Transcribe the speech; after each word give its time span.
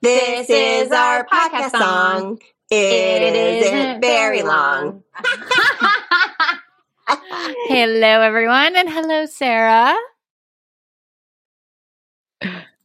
This 0.00 0.48
is 0.48 0.92
our 0.92 1.26
podcast 1.26 1.72
song. 1.72 2.38
It 2.70 3.64
isn't 3.64 4.00
very 4.00 4.42
long. 4.42 5.02
hello, 7.68 8.20
everyone, 8.20 8.76
and 8.76 8.88
hello, 8.88 9.26
Sara. 9.26 9.96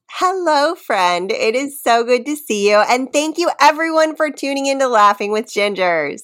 Hello, 0.09 0.73
friend. 0.73 1.31
It 1.31 1.53
is 1.55 1.81
so 1.81 2.03
good 2.03 2.25
to 2.25 2.35
see 2.35 2.69
you. 2.69 2.77
And 2.77 3.11
thank 3.13 3.37
you, 3.37 3.51
everyone, 3.59 4.15
for 4.15 4.31
tuning 4.31 4.65
into 4.65 4.87
Laughing 4.87 5.31
with 5.31 5.45
Gingers. 5.45 6.21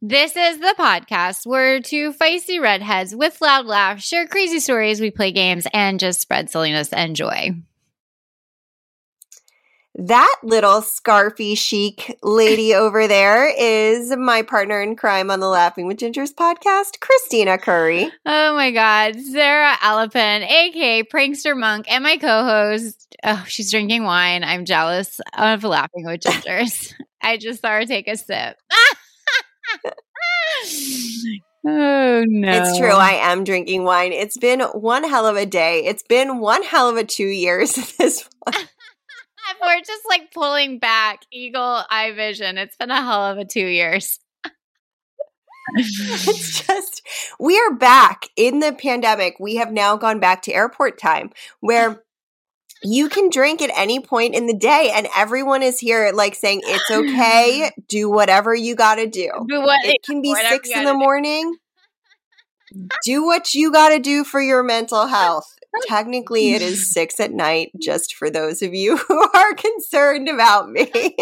This 0.00 0.36
is 0.36 0.58
the 0.58 0.74
podcast 0.78 1.44
where 1.44 1.80
two 1.80 2.12
feisty 2.12 2.60
redheads 2.60 3.14
with 3.16 3.40
loud 3.40 3.66
laughs 3.66 4.04
share 4.04 4.26
crazy 4.26 4.60
stories, 4.60 5.00
we 5.00 5.10
play 5.10 5.32
games, 5.32 5.66
and 5.74 5.98
just 5.98 6.20
spread 6.20 6.48
silliness 6.48 6.92
and 6.92 7.16
joy. 7.16 7.50
That 10.00 10.36
little 10.44 10.80
scarfy 10.80 11.58
chic 11.58 12.16
lady 12.22 12.72
over 12.76 13.08
there 13.08 13.48
is 13.48 14.16
my 14.16 14.42
partner 14.42 14.80
in 14.80 14.94
crime 14.94 15.28
on 15.28 15.40
the 15.40 15.48
Laughing 15.48 15.88
with 15.88 15.98
Gingers 15.98 16.32
podcast, 16.32 17.00
Kristina 17.00 17.60
Curry. 17.60 18.08
Oh 18.24 18.54
my 18.54 18.70
God. 18.70 19.16
Sara 19.20 19.74
Alapin, 19.78 20.48
aka 20.48 21.02
Prankster 21.02 21.58
Monk, 21.58 21.90
and 21.90 22.04
my 22.04 22.16
co 22.16 22.44
host. 22.44 23.16
Oh, 23.24 23.44
she's 23.48 23.72
drinking 23.72 24.04
wine. 24.04 24.44
I'm 24.44 24.64
jealous 24.64 25.20
of 25.36 25.64
Laughing 25.64 26.04
with 26.04 26.20
Gingers. 26.20 26.94
I 27.20 27.36
just 27.36 27.60
saw 27.60 27.70
her 27.70 27.84
take 27.84 28.06
a 28.06 28.16
sip. 28.16 28.56
Oh 31.66 32.24
no. 32.26 32.50
It's 32.50 32.78
true. 32.78 32.92
I 32.92 33.30
am 33.30 33.44
drinking 33.44 33.84
wine. 33.84 34.12
It's 34.12 34.38
been 34.38 34.60
one 34.60 35.04
hell 35.04 35.26
of 35.26 35.36
a 35.36 35.44
day. 35.44 35.84
It's 35.84 36.04
been 36.04 36.38
one 36.38 36.62
hell 36.62 36.88
of 36.88 36.96
a 36.96 37.04
two 37.04 37.26
years 37.26 37.74
this 37.98 38.26
We're 39.62 39.80
just 39.80 40.02
like 40.08 40.32
pulling 40.32 40.78
back 40.78 41.22
eagle 41.32 41.82
eye 41.90 42.12
vision. 42.14 42.58
It's 42.58 42.76
been 42.76 42.90
a 42.90 43.02
hell 43.02 43.24
of 43.24 43.38
a 43.38 43.44
two 43.44 43.66
years. 43.66 44.18
it's 45.74 46.66
just 46.66 47.02
we 47.38 47.58
are 47.58 47.74
back 47.74 48.26
in 48.36 48.60
the 48.60 48.72
pandemic. 48.72 49.36
We 49.38 49.56
have 49.56 49.72
now 49.72 49.96
gone 49.96 50.20
back 50.20 50.42
to 50.42 50.52
airport 50.52 50.98
time 50.98 51.30
where 51.60 52.02
you 52.82 53.08
can 53.08 53.28
drink 53.28 53.60
at 53.60 53.70
any 53.76 54.00
point 54.00 54.34
in 54.34 54.46
the 54.46 54.56
day 54.56 54.90
and 54.94 55.08
everyone 55.16 55.62
is 55.62 55.78
here 55.78 56.12
like 56.14 56.34
saying 56.34 56.60
it's 56.64 56.90
okay 56.90 57.70
do 57.88 58.08
whatever 58.08 58.54
you 58.54 58.76
got 58.76 58.96
to 58.96 59.06
do 59.08 59.28
what, 59.34 59.84
it 59.84 60.00
can 60.04 60.22
be 60.22 60.32
six 60.48 60.70
in 60.70 60.84
the 60.84 60.94
morning 60.94 61.56
do 63.04 63.24
what 63.24 63.52
you 63.52 63.72
got 63.72 63.88
to 63.88 63.98
do 63.98 64.22
for 64.22 64.40
your 64.40 64.62
mental 64.62 65.08
health 65.08 65.56
technically 65.86 66.52
it 66.52 66.62
is 66.62 66.90
six 66.92 67.20
at 67.20 67.32
night 67.32 67.70
just 67.80 68.14
for 68.14 68.30
those 68.30 68.62
of 68.62 68.74
you 68.74 68.96
who 69.08 69.28
are 69.34 69.54
concerned 69.54 70.28
about 70.28 70.70
me 70.70 70.90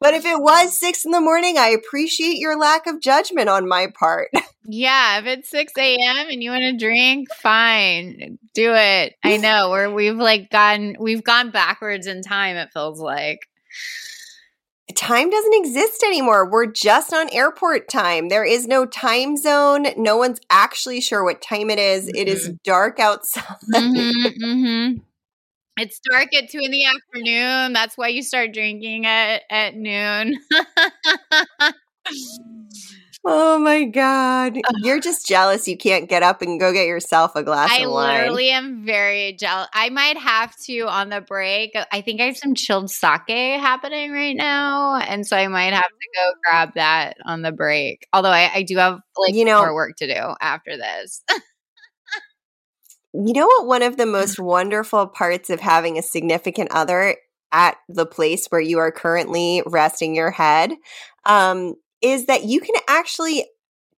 but 0.00 0.14
if 0.14 0.24
it 0.24 0.40
was 0.40 0.78
six 0.78 1.04
in 1.04 1.10
the 1.10 1.20
morning 1.20 1.58
i 1.58 1.68
appreciate 1.68 2.38
your 2.38 2.58
lack 2.58 2.86
of 2.86 3.00
judgment 3.00 3.48
on 3.48 3.68
my 3.68 3.86
part 3.98 4.30
yeah, 4.72 5.18
if 5.18 5.26
it's 5.26 5.50
6 5.50 5.72
a.m. 5.78 6.28
and 6.28 6.42
you 6.42 6.50
want 6.50 6.62
to 6.62 6.76
drink, 6.76 7.32
fine. 7.34 8.38
Do 8.54 8.72
it. 8.74 9.16
I 9.24 9.36
know 9.36 9.70
where 9.70 9.90
we've 9.90 10.16
like 10.16 10.48
gone 10.50 10.94
we've 11.00 11.24
gone 11.24 11.50
backwards 11.50 12.06
in 12.06 12.22
time, 12.22 12.56
it 12.56 12.72
feels 12.72 13.00
like. 13.00 13.48
Time 14.94 15.30
doesn't 15.30 15.54
exist 15.54 16.02
anymore. 16.02 16.48
We're 16.48 16.66
just 16.66 17.12
on 17.12 17.28
airport 17.30 17.88
time. 17.88 18.28
There 18.28 18.44
is 18.44 18.66
no 18.66 18.86
time 18.86 19.36
zone. 19.36 19.86
No 19.96 20.16
one's 20.16 20.40
actually 20.50 21.00
sure 21.00 21.24
what 21.24 21.42
time 21.42 21.70
it 21.70 21.78
is. 21.78 22.06
Mm-hmm. 22.06 22.16
It 22.16 22.28
is 22.28 22.48
mm-hmm. 22.48 22.56
dark 22.64 23.00
outside. 23.00 23.44
Mm-hmm, 23.72 24.44
mm-hmm. 24.44 24.98
It's 25.78 26.00
dark 26.00 26.34
at 26.34 26.50
two 26.50 26.60
in 26.62 26.70
the 26.70 26.84
afternoon. 26.84 27.72
That's 27.72 27.96
why 27.96 28.08
you 28.08 28.22
start 28.22 28.52
drinking 28.52 29.06
at, 29.06 29.42
at 29.50 29.74
noon. 29.74 30.36
Oh 33.22 33.58
my 33.58 33.84
God. 33.84 34.58
You're 34.82 35.00
just 35.00 35.26
jealous 35.26 35.68
you 35.68 35.76
can't 35.76 36.08
get 36.08 36.22
up 36.22 36.40
and 36.40 36.58
go 36.58 36.72
get 36.72 36.86
yourself 36.86 37.32
a 37.36 37.42
glass 37.42 37.70
I 37.70 37.80
of 37.80 37.92
wine. 37.92 38.10
I 38.10 38.18
literally 38.22 38.50
am 38.50 38.84
very 38.84 39.34
jealous. 39.34 39.68
I 39.74 39.90
might 39.90 40.16
have 40.16 40.56
to 40.64 40.80
on 40.82 41.10
the 41.10 41.20
break. 41.20 41.72
I 41.92 42.00
think 42.00 42.22
I 42.22 42.24
have 42.24 42.38
some 42.38 42.54
chilled 42.54 42.90
sake 42.90 43.28
happening 43.28 44.10
right 44.12 44.34
now. 44.34 44.96
And 44.96 45.26
so 45.26 45.36
I 45.36 45.48
might 45.48 45.74
have 45.74 45.82
to 45.82 46.08
go 46.16 46.32
grab 46.44 46.74
that 46.76 47.18
on 47.26 47.42
the 47.42 47.52
break. 47.52 48.06
Although 48.12 48.30
I, 48.30 48.50
I 48.54 48.62
do 48.62 48.78
have 48.78 49.00
like 49.18 49.34
you 49.34 49.44
know, 49.44 49.60
more 49.60 49.74
work 49.74 49.96
to 49.98 50.06
do 50.06 50.34
after 50.40 50.78
this. 50.78 51.22
you 53.12 53.34
know 53.34 53.46
what? 53.46 53.66
One 53.66 53.82
of 53.82 53.98
the 53.98 54.06
most 54.06 54.38
wonderful 54.40 55.06
parts 55.08 55.50
of 55.50 55.60
having 55.60 55.98
a 55.98 56.02
significant 56.02 56.70
other 56.72 57.16
at 57.52 57.76
the 57.88 58.06
place 58.06 58.46
where 58.46 58.60
you 58.60 58.78
are 58.78 58.92
currently 58.92 59.62
resting 59.66 60.14
your 60.14 60.30
head 60.30 60.72
um, 61.26 61.74
is 62.02 62.26
that 62.26 62.44
you 62.44 62.60
can 62.60 62.74
actually 62.88 63.46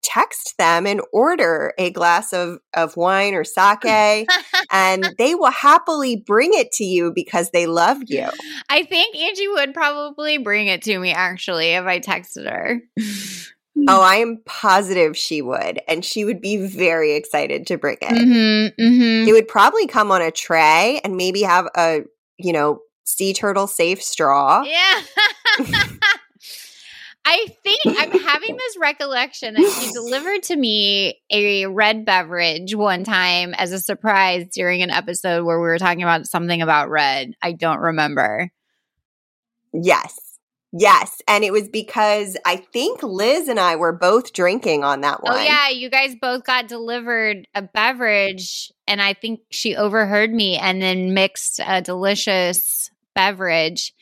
text 0.02 0.58
them 0.58 0.86
and 0.86 1.00
order 1.12 1.72
a 1.78 1.90
glass 1.90 2.32
of, 2.32 2.58
of 2.74 2.96
wine 2.96 3.34
or 3.34 3.44
sake 3.44 4.26
and 4.70 5.14
they 5.18 5.34
will 5.34 5.50
happily 5.50 6.16
bring 6.16 6.50
it 6.54 6.72
to 6.72 6.84
you 6.84 7.12
because 7.14 7.50
they 7.50 7.66
love 7.66 7.98
you. 8.06 8.28
I 8.68 8.82
think 8.82 9.16
Angie 9.16 9.48
would 9.48 9.72
probably 9.72 10.38
bring 10.38 10.66
it 10.66 10.82
to 10.82 10.98
me 10.98 11.12
actually 11.12 11.70
if 11.70 11.84
I 11.84 12.00
texted 12.00 12.50
her. 12.50 12.80
Oh, 13.88 14.02
I 14.02 14.16
am 14.16 14.42
positive 14.44 15.16
she 15.16 15.40
would. 15.40 15.80
And 15.88 16.04
she 16.04 16.24
would 16.24 16.40
be 16.40 16.56
very 16.56 17.14
excited 17.14 17.66
to 17.68 17.78
bring 17.78 17.98
it. 18.02 18.12
Mm-hmm, 18.12 18.82
mm-hmm. 18.82 19.28
It 19.28 19.32
would 19.32 19.48
probably 19.48 19.86
come 19.86 20.10
on 20.10 20.20
a 20.20 20.30
tray 20.30 21.00
and 21.04 21.16
maybe 21.16 21.42
have 21.42 21.68
a, 21.76 22.02
you 22.38 22.52
know, 22.52 22.80
sea 23.04 23.32
turtle 23.32 23.66
safe 23.66 24.02
straw. 24.02 24.62
Yeah. 24.62 25.00
I 27.24 27.46
think 27.62 27.80
I'm 27.86 28.10
having 28.10 28.56
this 28.56 28.76
recollection 28.80 29.54
that 29.54 29.80
she 29.80 29.92
delivered 29.92 30.42
to 30.44 30.56
me 30.56 31.20
a 31.30 31.66
red 31.66 32.04
beverage 32.04 32.74
one 32.74 33.04
time 33.04 33.54
as 33.54 33.72
a 33.72 33.78
surprise 33.78 34.46
during 34.52 34.82
an 34.82 34.90
episode 34.90 35.44
where 35.44 35.58
we 35.58 35.66
were 35.66 35.78
talking 35.78 36.02
about 36.02 36.26
something 36.26 36.62
about 36.62 36.90
red. 36.90 37.34
I 37.40 37.52
don't 37.52 37.78
remember. 37.78 38.50
Yes. 39.72 40.18
Yes. 40.72 41.20
And 41.28 41.44
it 41.44 41.52
was 41.52 41.68
because 41.68 42.36
I 42.44 42.56
think 42.56 43.02
Liz 43.02 43.46
and 43.48 43.60
I 43.60 43.76
were 43.76 43.92
both 43.92 44.32
drinking 44.32 44.84
on 44.84 45.02
that 45.02 45.20
oh, 45.22 45.30
one. 45.30 45.40
Oh, 45.40 45.42
yeah. 45.42 45.68
You 45.68 45.90
guys 45.90 46.16
both 46.20 46.44
got 46.44 46.66
delivered 46.66 47.46
a 47.54 47.62
beverage, 47.62 48.72
and 48.88 49.00
I 49.00 49.12
think 49.12 49.40
she 49.50 49.76
overheard 49.76 50.32
me 50.32 50.56
and 50.56 50.80
then 50.80 51.14
mixed 51.14 51.60
a 51.64 51.82
delicious 51.82 52.90
beverage 53.14 53.92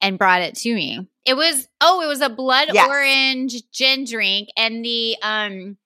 and 0.00 0.18
brought 0.18 0.42
it 0.42 0.54
to 0.56 0.74
me. 0.74 1.08
It 1.24 1.34
was 1.34 1.68
oh, 1.80 2.02
it 2.02 2.06
was 2.06 2.20
a 2.20 2.28
blood 2.28 2.68
yes. 2.72 2.88
orange 2.88 3.62
gin 3.72 4.04
drink, 4.04 4.48
and 4.56 4.84
the 4.84 5.16
um 5.22 5.76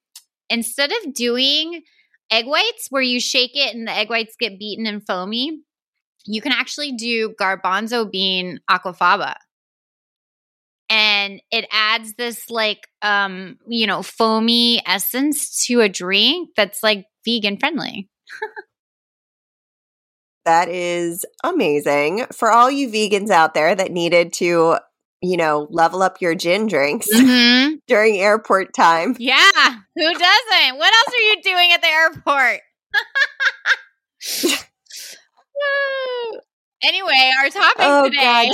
instead 0.48 0.90
of 0.92 1.14
doing 1.14 1.82
egg 2.30 2.46
whites 2.46 2.86
where 2.90 3.02
you 3.02 3.20
shake 3.20 3.52
it 3.54 3.74
and 3.74 3.86
the 3.86 3.92
egg 3.92 4.10
whites 4.10 4.36
get 4.38 4.58
beaten 4.58 4.86
and 4.86 5.04
foamy, 5.06 5.60
you 6.26 6.40
can 6.40 6.52
actually 6.52 6.92
do 6.92 7.34
garbanzo 7.40 8.10
bean 8.10 8.60
aquafaba. 8.70 9.34
And 10.88 11.40
it 11.52 11.66
adds 11.70 12.14
this 12.14 12.50
like 12.50 12.88
um, 13.02 13.58
you 13.66 13.86
know, 13.86 14.02
foamy 14.02 14.82
essence 14.86 15.64
to 15.66 15.80
a 15.80 15.88
drink 15.88 16.50
that's 16.56 16.82
like 16.82 17.06
vegan 17.24 17.58
friendly. 17.58 18.08
that 20.50 20.68
is 20.68 21.24
amazing. 21.44 22.26
For 22.32 22.50
all 22.50 22.68
you 22.68 22.88
vegans 22.88 23.30
out 23.30 23.54
there 23.54 23.72
that 23.72 23.92
needed 23.92 24.32
to 24.34 24.78
you 25.22 25.36
know, 25.36 25.68
level 25.70 26.02
up 26.02 26.20
your 26.20 26.34
gin 26.34 26.66
drinks 26.66 27.06
mm-hmm. 27.14 27.74
during 27.86 28.16
airport 28.16 28.74
time. 28.74 29.14
Yeah, 29.18 29.36
who 29.94 30.10
doesn't? 30.10 30.78
What 30.78 30.94
else 30.94 31.14
are 31.14 31.20
you 31.20 31.42
doing 31.42 31.72
at 31.72 31.82
the 31.82 31.88
airport? 31.88 32.60
Anyway, 36.82 37.30
our 37.42 37.50
topic 37.50 37.76
oh, 37.80 38.04
today. 38.08 38.50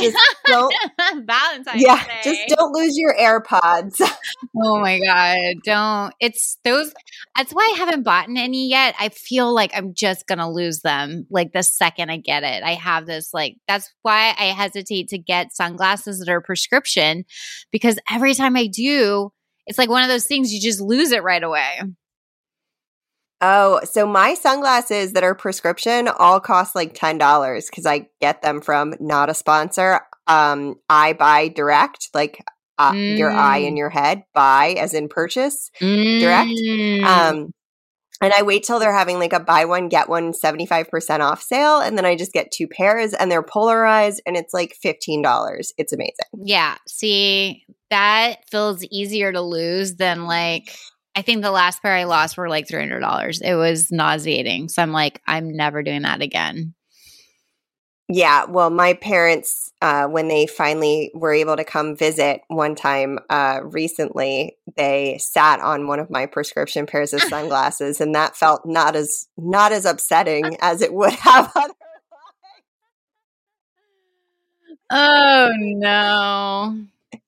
God, 0.49 0.73
Valentine's 1.27 1.83
yeah, 1.83 2.05
Day. 2.05 2.21
just 2.25 2.49
don't 2.49 2.73
lose 2.73 2.99
your 2.99 3.15
AirPods. 3.15 4.01
oh 4.63 4.81
my 4.81 4.99
God. 4.99 5.63
Don't. 5.65 6.15
It's 6.19 6.59
those. 6.65 6.93
That's 7.37 7.53
why 7.53 7.71
I 7.73 7.79
haven't 7.79 8.03
bought 8.03 8.29
any 8.29 8.69
yet. 8.69 8.97
I 8.99 9.11
feel 9.11 9.55
like 9.55 9.71
I'm 9.75 9.95
just 9.95 10.27
going 10.27 10.39
to 10.39 10.49
lose 10.49 10.81
them 10.81 11.27
like 11.31 11.53
the 11.53 11.63
second 11.63 12.11
I 12.11 12.17
get 12.17 12.43
it. 12.43 12.65
I 12.65 12.75
have 12.75 13.07
this, 13.07 13.33
like, 13.33 13.59
that's 13.69 13.93
why 14.03 14.35
I 14.37 14.47
hesitate 14.47 15.09
to 15.09 15.19
get 15.19 15.55
sunglasses 15.55 16.19
that 16.19 16.29
are 16.29 16.41
prescription 16.41 17.25
because 17.71 17.99
every 18.11 18.35
time 18.35 18.57
I 18.57 18.67
do, 18.67 19.31
it's 19.69 19.79
like 19.79 19.89
one 19.89 20.03
of 20.03 20.09
those 20.09 20.27
things 20.27 20.53
you 20.53 20.61
just 20.61 20.81
lose 20.81 21.13
it 21.13 21.23
right 21.23 21.43
away. 21.43 21.81
Oh, 23.41 23.81
so 23.85 24.07
my 24.07 24.35
sunglasses 24.35 25.13
that 25.13 25.23
are 25.23 25.35
prescription 25.35 26.09
all 26.09 26.41
cost 26.41 26.75
like 26.75 26.95
$10 26.95 27.71
because 27.71 27.85
I 27.87 28.09
get 28.21 28.43
them 28.43 28.61
from 28.61 28.95
not 28.99 29.29
a 29.29 29.35
sponsor. 29.35 30.01
Um, 30.27 30.77
I 30.89 31.13
buy 31.13 31.49
direct, 31.49 32.09
like 32.15 32.43
uh, 32.79 32.93
mm. 32.93 33.19
your 33.19 33.31
eye 33.31 33.59
in 33.59 33.75
mm. 33.75 33.79
your 33.79 33.91
head, 33.91 34.25
buy 34.35 34.75
as 34.79 34.95
in 34.95 35.09
purchase 35.09 35.71
direct. 35.81 36.51
Mm. 36.51 37.05
Um, 37.05 37.53
And 38.21 38.33
I 38.33 38.43
wait 38.43 38.65
till 38.65 38.79
they're 38.79 38.97
having 38.97 39.19
like 39.19 39.35
a 39.35 39.41
buy 39.41 39.67
one, 39.67 39.89
get 39.89 40.09
one 40.09 40.33
75% 40.33 41.21
off 41.21 41.43
sale. 41.43 41.81
And 41.81 41.99
then 41.99 42.07
I 42.07 42.17
just 42.17 42.33
get 42.33 42.51
two 42.51 42.67
pairs 42.67 43.13
and 43.13 43.31
they're 43.31 43.43
polarized 43.43 44.23
and 44.27 44.37
it's 44.37 44.55
like 44.55 44.75
$15. 44.83 45.73
It's 45.77 45.93
amazing. 45.93 46.15
Yeah. 46.43 46.77
See, 46.89 47.65
that 47.91 48.49
feels 48.51 48.83
easier 48.85 49.33
to 49.33 49.43
lose 49.43 49.97
than 49.97 50.25
like, 50.25 50.75
I 51.17 51.23
think 51.23 51.41
the 51.43 51.51
last 51.51 51.81
pair 51.81 51.95
I 51.95 52.05
lost 52.05 52.37
were 52.37 52.51
like 52.51 52.69
$300. 52.69 53.41
It 53.43 53.55
was 53.55 53.91
nauseating. 53.91 54.69
So 54.69 54.83
I'm 54.83 54.93
like, 54.93 55.23
I'm 55.27 55.57
never 55.57 55.83
doing 55.83 56.03
that 56.03 56.21
again. 56.21 56.75
Yeah, 58.09 58.45
well, 58.45 58.69
my 58.69 58.93
parents, 58.93 59.73
uh, 59.81 60.07
when 60.07 60.29
they 60.29 60.47
finally 60.47 61.11
were 61.15 61.33
able 61.33 61.57
to 61.57 61.65
come 61.65 61.97
visit 61.97 62.43
one 62.49 62.77
time 62.77 63.19
uh, 63.31 63.61
recently, 63.65 64.59
they 64.77 65.17
sat 65.19 65.59
on 65.61 65.89
one 65.89 65.99
of 65.99 66.11
my 66.11 66.27
prescription 66.27 66.87
pairs 66.87 67.15
of 67.15 67.21
sunglasses, 67.23 68.01
and 68.01 68.15
that 68.15 68.37
felt 68.37 68.65
not 68.65 68.95
as 68.95 69.27
not 69.37 69.73
as 69.73 69.87
upsetting 69.87 70.57
as 70.61 70.83
it 70.83 70.95
would 70.95 71.15
have 71.15 71.51
otherwise. 71.57 71.73
Oh 74.89 75.51
no, 75.57 76.79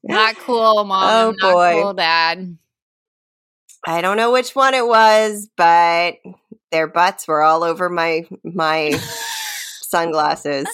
not 0.04 0.36
cool, 0.36 0.84
mom. 0.84 1.10
Oh, 1.10 1.34
not 1.36 1.54
boy. 1.54 1.82
cool, 1.82 1.94
dad. 1.94 2.56
I 3.88 4.02
don't 4.02 4.18
know 4.18 4.30
which 4.30 4.54
one 4.54 4.74
it 4.74 4.86
was, 4.86 5.48
but 5.56 6.16
their 6.70 6.86
butts 6.86 7.26
were 7.26 7.42
all 7.42 7.64
over 7.64 7.88
my 7.88 8.26
my 8.44 8.90
sunglasses. 9.80 10.66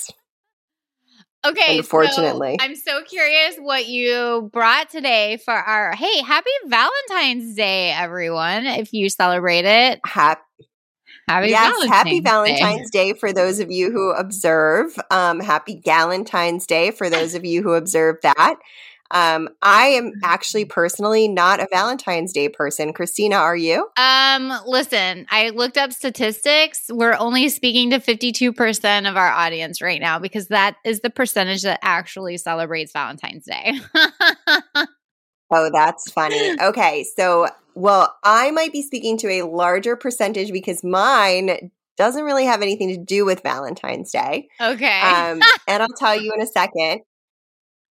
Okay, 1.47 1.79
Unfortunately. 1.79 2.57
so 2.59 2.65
I'm 2.65 2.75
so 2.75 3.05
curious 3.05 3.57
what 3.59 3.87
you 3.87 4.51
brought 4.53 4.91
today 4.91 5.39
for 5.45 5.55
our. 5.55 5.95
Hey, 5.95 6.23
happy 6.23 6.51
Valentine's 6.67 7.55
Day, 7.55 7.93
everyone! 7.93 8.67
If 8.67 8.93
you 8.93 9.09
celebrate 9.09 9.65
it, 9.65 10.01
Happy 10.05 10.41
happy 11.29 11.51
yes, 11.51 11.71
Valentine's 11.71 11.95
happy 11.95 12.21
Day. 12.21 12.31
Valentine's 12.31 12.91
Day. 12.91 13.13
for 13.13 13.33
those 13.33 13.61
of 13.61 13.71
you 13.71 13.93
who 13.93 14.11
observe. 14.11 14.99
Um, 15.13 15.39
happy 15.39 15.81
Galentine's 15.81 16.67
Day 16.67 16.91
for 16.91 17.09
those 17.09 17.37
of 17.37 17.45
you 17.45 17.63
who 17.63 17.75
observe 17.75 18.17
that. 18.25 18.57
Um, 19.11 19.49
I 19.63 19.87
am 19.87 20.13
actually 20.25 20.65
personally 20.65 21.29
not 21.29 21.61
a 21.61 21.69
Valentine's 21.71 22.33
Day 22.33 22.49
person. 22.49 22.93
Kristina, 22.93 23.35
are 23.35 23.57
you? 23.57 23.89
Um, 23.97 24.53
listen, 24.67 25.27
I 25.31 25.51
looked 25.51 25.79
up 25.79 25.93
statistics. 25.93 26.87
We're 26.89 27.17
only 27.19 27.49
speaking 27.49 27.91
to 27.91 27.99
52% 27.99 29.09
of 29.09 29.17
our 29.17 29.31
audience 29.31 29.81
right 29.81 30.01
now 30.01 30.19
because 30.19 30.49
that 30.49 30.77
is 30.85 31.01
the 31.01 31.11
percentage 31.11 31.63
that 31.63 31.81
actually 31.83 32.39
celebrates 32.39 32.93
Valentine's 32.93 33.45
Day. 33.45 33.75
Oh, 35.51 35.71
that's 35.73 36.11
funny. 36.11 36.57
Okay, 36.61 37.05
so 37.17 37.47
well, 37.75 38.17
I 38.25 38.51
might 38.51 38.73
be 38.73 38.83
speaking 38.83 39.17
to 39.19 39.29
a 39.29 39.43
larger 39.43 39.95
percentage 39.95 40.53
because 40.53 40.83
mine 40.83 41.71
doesn't 41.97 42.25
really 42.25 42.45
have 42.45 42.63
anything 42.63 42.89
to 42.89 42.97
do 42.97 43.25
with 43.25 43.43
Valentine's 43.43 44.11
Day. 44.11 44.49
okay. 44.61 45.01
Um, 45.01 45.41
and 45.69 45.83
I'll 45.83 45.89
tell 45.97 46.21
you 46.21 46.33
in 46.35 46.41
a 46.41 46.47
second. 46.47 47.03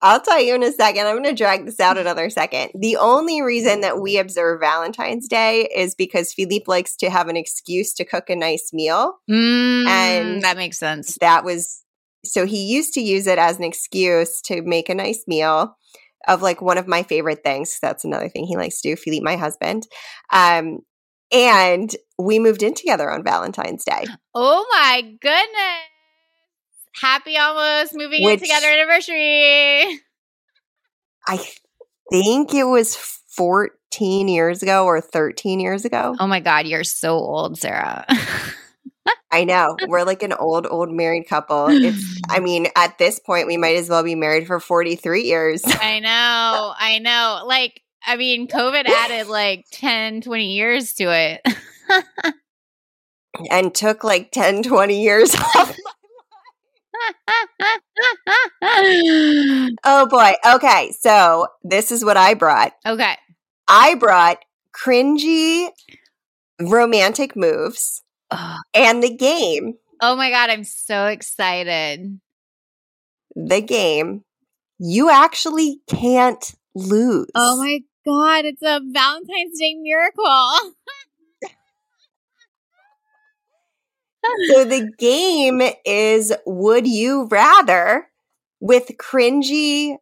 I'll 0.04 0.20
tell 0.20 0.40
you 0.42 0.54
in 0.54 0.64
a 0.64 0.72
second. 0.72 1.08
I'm 1.08 1.14
going 1.14 1.24
to 1.24 1.34
drag 1.34 1.66
this 1.66 1.80
out 1.80 1.98
another 1.98 2.30
second. 2.30 2.72
The 2.76 2.98
only 2.98 3.42
reason 3.42 3.82
that 3.82 4.02
we 4.02 4.18
observe 4.18 4.60
Valentine's 4.60 5.30
Day 5.30 5.70
is 5.74 5.96
because 5.96 6.34
Philippe 6.34 6.66
likes 6.68 6.98
to 6.98 7.10
have 7.10 7.30
an 7.30 7.38
excuse 7.38 7.94
to 7.94 8.04
cook 8.06 8.30
a 8.30 8.36
nice 8.36 8.72
meal. 8.74 9.16
Mm, 9.32 9.88
and- 9.88 10.42
that 10.44 10.58
makes 10.58 10.78
sense. 10.78 11.18
That 11.22 11.46
was 11.46 11.82
so 12.26 12.46
he 12.46 12.66
used 12.66 12.94
to 12.94 13.02
use 13.02 13.28
it 13.28 13.38
as 13.38 13.58
an 13.58 13.64
excuse 13.64 14.42
to 14.44 14.62
make 14.62 14.90
a 14.90 14.96
nice 14.96 15.24
meal 15.28 15.76
of 16.28 16.42
like 16.42 16.62
one 16.62 16.78
of 16.78 16.88
my 16.88 17.04
favorite 17.04 17.44
things. 17.44 17.80
That's 17.82 18.06
another 18.06 18.30
thing 18.30 18.46
he 18.46 18.56
likes 18.58 18.82
to 18.82 18.90
do. 18.90 18.96
Philippe, 18.96 19.24
my 19.24 19.36
husband. 19.36 19.88
Um, 20.32 20.80
and 21.34 21.94
we 22.18 22.40
moved 22.40 22.64
in 22.64 22.74
together 22.76 23.10
on 23.12 23.24
Valentine's 23.24 23.84
Day. 23.84 24.06
Oh 24.36 24.66
my 24.72 25.02
goodness. 25.02 25.93
Happy 27.00 27.38
almost 27.38 27.94
moving 27.94 28.22
in 28.24 28.40
together 28.40 28.68
anniversary. 28.68 30.00
I 31.28 31.46
think 32.12 32.54
it 32.54 32.66
was 32.66 32.96
14 33.36 34.28
years 34.28 34.62
ago 34.62 34.86
or 34.86 35.02
13 35.02 35.60
years 35.60 35.86
ago. 35.86 36.16
Oh 36.20 36.28
my 36.28 36.40
God, 36.40 36.68
you're 36.68 36.84
so 36.84 37.14
old, 37.14 37.58
Sara. 37.58 38.06
I 39.32 39.46
know. 39.46 39.76
We're 39.88 40.04
like 40.04 40.22
an 40.22 40.34
old, 40.34 40.68
old 40.70 40.92
married 40.92 41.28
couple. 41.28 41.68
It's, 41.70 42.22
I 42.30 42.40
mean, 42.40 42.68
at 42.76 42.98
this 43.00 43.20
point, 43.20 43.48
we 43.48 43.58
might 43.58 43.78
as 43.78 43.90
well 43.90 44.04
be 44.04 44.16
married 44.16 44.46
for 44.46 44.60
43 44.60 45.24
years. 45.24 45.64
I 45.66 46.00
know. 46.00 46.74
I 46.78 47.00
know. 47.00 47.44
Like, 47.46 47.82
I 48.06 48.16
mean, 48.16 48.48
COVID 48.48 48.86
added 48.86 49.28
like 49.28 49.66
10, 49.72 50.22
20 50.22 50.54
years 50.54 50.94
to 50.94 51.06
it. 51.06 51.42
and 53.50 53.74
took 53.74 54.04
like 54.04 54.32
10, 54.32 54.64
20 54.64 55.02
years 55.02 55.36
off. 55.56 55.76
Oh 59.86 60.08
boy. 60.10 60.34
Okay. 60.56 60.92
So 61.00 61.48
this 61.64 61.92
is 61.92 62.04
what 62.06 62.18
I 62.18 62.34
brought. 62.34 62.74
okay. 62.86 63.16
I 63.68 63.96
brought 63.96 64.38
cringy 64.76 65.70
romantic 66.62 67.36
moves 67.36 68.02
Ugh. 68.32 68.60
and 68.74 69.02
the 69.04 69.16
game, 69.16 69.76
Oh 70.02 70.16
my 70.18 70.30
God, 70.32 70.50
I'm 70.50 70.64
so 70.66 71.06
excited. 71.08 72.20
the 73.36 73.62
game 73.62 74.24
you 74.80 75.10
actually 75.10 75.80
can't 75.88 76.44
oh 76.76 76.80
lose. 76.82 77.28
Oh 77.36 77.58
my 77.58 77.80
God, 78.06 78.46
it's 78.46 78.62
a 78.62 78.82
Valentine's 78.84 79.60
Day 79.60 79.76
miracle. 79.76 80.26
So 84.50 84.64
the 84.66 84.92
game 84.98 85.62
is 85.86 86.34
Would 86.46 86.88
You 86.88 87.28
Rather 87.30 88.08
with 88.60 88.92
cringy 88.98 89.98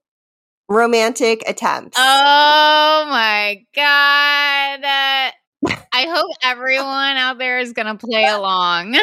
romantic 0.69 1.43
attempts. 1.47 1.97
Oh 1.99 3.05
my 3.09 3.65
God. 3.75 4.83
Uh, 4.83 5.31
I 5.93 6.07
hope 6.07 6.31
everyone 6.43 7.17
out 7.17 7.37
there 7.37 7.59
is 7.59 7.73
going 7.73 7.97
to 7.97 8.07
play 8.07 8.25
along. 8.25 8.95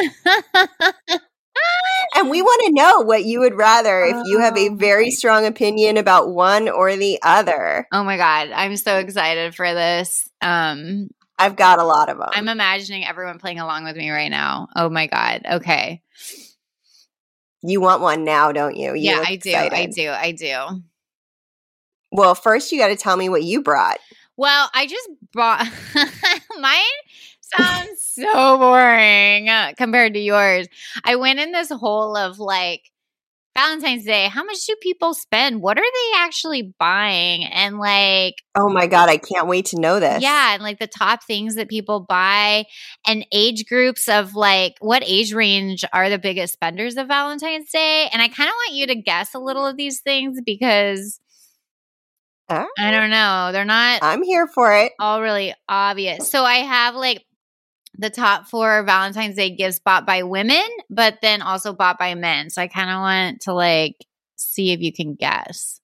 and 2.15 2.31
we 2.31 2.41
want 2.43 2.63
to 2.67 2.73
know 2.73 3.01
what 3.03 3.25
you 3.25 3.41
would 3.41 3.55
rather 3.55 4.03
if 4.05 4.17
you 4.27 4.41
have 4.41 4.57
a 4.57 4.71
Oh 4.71 4.75
very 4.75 5.11
strong 5.11 5.45
opinion 5.45 5.97
about 5.97 6.31
one 6.31 6.69
or 6.69 6.97
the 6.97 7.19
other. 7.23 7.87
oh 7.93 8.05
my 8.05 8.17
God, 8.17 8.51
I'm 8.51 8.77
so 8.77 8.97
excited 8.99 9.55
for 9.55 9.73
this. 9.75 10.29
Um, 10.41 11.11
I've 11.39 11.57
got 11.57 11.79
a 11.79 11.85
lot 11.85 12.09
of 12.09 12.19
them. 12.19 12.29
I'm 12.33 12.49
imagining 12.49 13.05
everyone 13.05 13.39
playing 13.39 13.61
along 13.61 13.85
with 13.85 13.97
me 13.97 14.11
right 14.11 14.31
now. 14.31 14.69
Oh 14.75 14.89
my 14.89 15.07
God. 15.07 15.43
Okay. 15.51 16.03
you 17.63 17.81
want 17.81 18.03
one 18.03 18.25
now, 18.25 18.53
don't 18.53 18.77
you? 18.77 18.95
you 18.95 19.11
yeah, 19.11 19.25
I 19.25 19.37
do. 19.37 19.55
I 19.55 19.87
do. 19.87 20.11
I 20.11 20.33
do. 20.33 20.83
Well, 22.11 22.35
first 22.35 22.73
you 22.73 22.79
got 22.79 22.89
to 22.89 22.97
tell 22.97 23.17
me 23.17 23.29
what 23.29 23.45
you 23.45 23.63
brought. 23.63 23.99
Well, 24.37 24.71
I 24.75 24.87
just 24.87 25.09
bought 25.33 25.67
mine 26.61 26.83
sounds 27.41 28.03
so 28.03 28.59
boring 28.59 29.49
compared 29.77 30.15
to 30.15 30.21
yours. 30.21 30.69
I 31.05 31.17
went 31.17 31.41
in 31.41 31.53
this 31.53 31.71
hole 31.71 32.17
of 32.17 32.39
like 32.39 32.83
Valentine's 33.57 34.05
Day, 34.05 34.29
how 34.29 34.45
much 34.45 34.65
do 34.67 34.77
people 34.81 35.15
spend? 35.15 35.61
What 35.61 35.79
are 35.79 35.83
they 35.83 36.19
actually 36.19 36.75
buying? 36.79 37.45
And 37.45 37.79
like 37.79 38.35
Oh 38.55 38.69
my 38.69 38.87
god, 38.87 39.09
I 39.09 39.17
can't 39.17 39.49
wait 39.49 39.67
to 39.67 39.81
know 39.81 39.99
this. 39.99 40.23
yeah, 40.23 40.55
and 40.55 40.63
like 40.63 40.79
the 40.79 40.87
top 40.87 41.25
things 41.25 41.57
that 41.57 41.69
people 41.69 42.01
buy 42.09 42.67
and 43.07 43.27
age 43.33 43.67
groups 43.67 44.09
of 44.09 44.35
like 44.35 44.75
what 44.81 45.03
age 45.05 45.33
range 45.35 45.85
are 45.93 46.09
the 46.09 46.19
biggest 46.19 46.53
spenders 46.53 46.97
of 46.97 47.09
Valentine's 47.09 47.71
Day? 47.71 48.09
And 48.13 48.23
I 48.23 48.29
kind 48.29 48.49
of 48.49 48.55
want 48.55 48.75
you 48.75 48.87
to 48.89 48.95
guess 48.95 49.35
a 49.35 49.39
little 49.41 49.67
of 49.67 49.77
these 49.77 50.01
things 50.01 50.39
because 50.45 51.19
right. 52.51 52.67
I 52.79 52.91
don't 52.93 53.11
know. 53.11 53.51
They're 53.53 53.65
not 53.65 54.01
I'm 54.03 54.23
here 54.23 54.47
for 54.47 54.73
it. 54.77 54.93
all 55.01 55.21
really 55.21 55.55
obvious. 55.69 56.31
So 56.31 56.45
I 56.45 56.57
have 56.57 56.95
like 56.95 57.25
the 57.99 58.11
top 58.11 58.47
four 58.47 58.85
Valentine's 58.85 59.37
Day 59.37 59.51
gifts 59.51 59.81
bought 59.81 60.07
by 60.07 60.23
women, 60.23 60.65
but 60.89 61.19
then 61.21 61.43
also 61.43 61.73
bought 61.73 61.99
by 61.99 62.15
men. 62.15 62.49
So 62.49 62.63
I 62.63 62.69
kind 62.69 62.91
of 62.91 63.01
want 63.01 63.41
to 63.43 63.53
like 63.53 63.97
see 64.37 64.73
if 64.73 64.81
you 64.81 64.93
can 64.93 65.15
guess. 65.15 65.81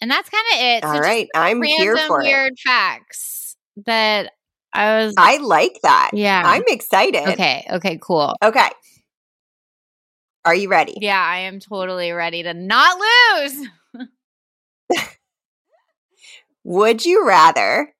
And 0.00 0.10
that's 0.10 0.28
kind 0.28 0.44
of 0.52 0.60
it. 0.60 0.82
So 0.82 0.88
All 0.90 1.00
right, 1.00 1.28
I'm 1.34 1.62
here 1.62 1.96
for 1.96 2.20
it. 2.20 2.24
weird 2.24 2.58
facts 2.58 3.56
that 3.86 4.32
I 4.72 5.04
was. 5.04 5.14
I 5.16 5.38
like 5.38 5.78
that. 5.82 6.10
yeah. 6.12 6.42
I'm 6.44 6.64
excited. 6.66 7.28
okay. 7.28 7.66
Okay. 7.72 7.98
Cool. 8.02 8.34
Okay. 8.42 8.68
Are 10.44 10.54
you 10.54 10.68
ready? 10.68 10.96
Yeah, 11.00 11.20
I 11.20 11.38
am 11.38 11.58
totally 11.58 12.12
ready 12.12 12.42
to 12.42 12.54
not 12.54 12.98
lose. 13.94 14.08
Would 16.64 17.04
you 17.04 17.26
rather 17.26 17.92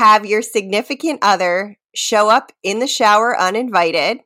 have 0.00 0.24
your 0.24 0.40
significant 0.40 1.18
other 1.20 1.76
show 1.94 2.30
up 2.30 2.52
in 2.62 2.78
the 2.78 2.86
shower 2.86 3.38
uninvited 3.38 4.20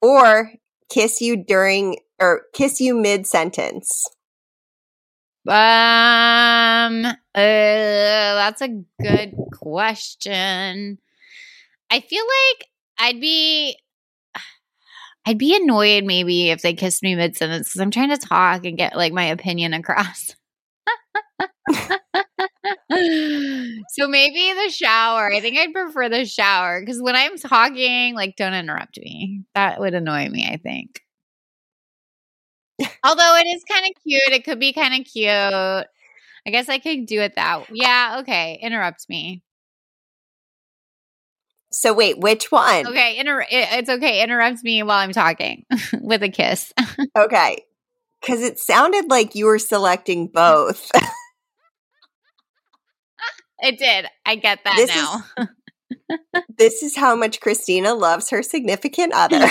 or 0.00 0.52
kiss 0.88 1.20
you 1.20 1.36
during 1.36 1.98
or 2.20 2.42
kiss 2.54 2.80
you 2.80 2.94
mid 2.94 3.26
sentence? 3.26 4.06
Um, 5.48 7.04
uh, 7.04 7.16
that's 7.34 8.62
a 8.62 8.84
good 9.02 9.34
question. 9.52 10.98
I 11.90 12.00
feel 12.00 12.24
like 12.24 12.68
I'd 12.98 13.20
be 13.20 13.76
I'd 15.26 15.38
be 15.38 15.56
annoyed 15.56 16.04
maybe 16.04 16.50
if 16.50 16.62
they 16.62 16.74
kissed 16.74 17.02
me 17.02 17.16
mid 17.16 17.36
sentence 17.36 17.70
because 17.70 17.80
I'm 17.80 17.90
trying 17.90 18.10
to 18.10 18.16
talk 18.16 18.64
and 18.64 18.78
get 18.78 18.96
like 18.96 19.12
my 19.12 19.24
opinion 19.24 19.74
across. 19.74 20.36
so 23.90 24.06
maybe 24.06 24.52
the 24.52 24.70
shower. 24.70 25.32
I 25.32 25.40
think 25.40 25.58
I'd 25.58 25.72
prefer 25.72 26.08
the 26.08 26.24
shower 26.24 26.80
because 26.80 27.02
when 27.02 27.16
I'm 27.16 27.36
talking, 27.36 28.14
like, 28.14 28.36
don't 28.36 28.54
interrupt 28.54 28.98
me. 28.98 29.42
That 29.54 29.80
would 29.80 29.94
annoy 29.94 30.28
me, 30.28 30.48
I 30.48 30.56
think. 30.56 31.00
Although 33.02 33.36
it 33.36 33.46
is 33.46 33.64
kind 33.64 33.86
of 33.86 34.02
cute. 34.02 34.32
It 34.32 34.44
could 34.44 34.60
be 34.60 34.72
kind 34.72 34.94
of 35.00 35.06
cute. 35.06 35.28
I 35.28 36.50
guess 36.50 36.68
I 36.68 36.78
could 36.78 37.06
do 37.06 37.20
it 37.20 37.34
that. 37.34 37.66
Yeah, 37.72 38.18
okay. 38.20 38.58
Interrupt 38.62 39.08
me. 39.08 39.42
So 41.72 41.92
wait, 41.92 42.18
which 42.18 42.52
one? 42.52 42.86
Okay, 42.86 43.18
inter- 43.18 43.46
it's 43.50 43.90
okay. 43.90 44.22
Interrupt 44.22 44.62
me 44.62 44.82
while 44.82 44.98
I'm 44.98 45.12
talking 45.12 45.64
with 46.00 46.22
a 46.22 46.28
kiss. 46.28 46.72
okay. 47.18 47.64
Cuz 48.24 48.42
it 48.42 48.58
sounded 48.58 49.10
like 49.10 49.34
you 49.34 49.46
were 49.46 49.58
selecting 49.58 50.28
both. 50.28 50.90
it 53.66 53.78
did. 53.78 54.06
I 54.24 54.36
get 54.36 54.60
that 54.64 54.76
this 54.76 54.94
now. 54.94 55.24
Is, 55.38 55.48
this 56.58 56.82
is 56.82 56.96
how 56.96 57.16
much 57.16 57.40
Kristina 57.40 57.98
loves 57.98 58.30
her 58.30 58.42
significant 58.42 59.12
other. 59.12 59.48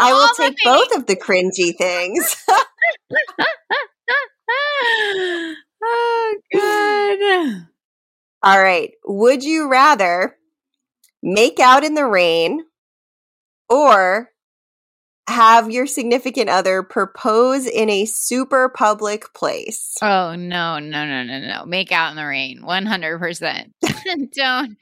I 0.00 0.12
will 0.12 0.28
take 0.36 0.56
both 0.64 0.96
of 0.96 1.06
the 1.06 1.16
cringy 1.16 1.76
things. 1.76 2.36
oh, 5.82 6.36
good. 6.52 7.66
All 8.42 8.62
right. 8.62 8.92
Would 9.04 9.44
you 9.44 9.68
rather 9.68 10.36
make 11.22 11.58
out 11.58 11.84
in 11.84 11.94
the 11.94 12.06
rain 12.06 12.64
or 13.68 14.30
have 15.28 15.70
your 15.70 15.86
significant 15.86 16.48
other 16.48 16.82
propose 16.82 17.66
in 17.66 17.90
a 17.90 18.04
super 18.04 18.68
public 18.68 19.32
place? 19.34 19.94
Oh, 20.00 20.34
no, 20.36 20.78
no, 20.78 21.06
no, 21.06 21.22
no, 21.24 21.40
no. 21.40 21.64
Make 21.66 21.92
out 21.92 22.10
in 22.10 22.16
the 22.16 22.26
rain. 22.26 22.62
100%. 22.62 23.72
Don't 24.34 24.76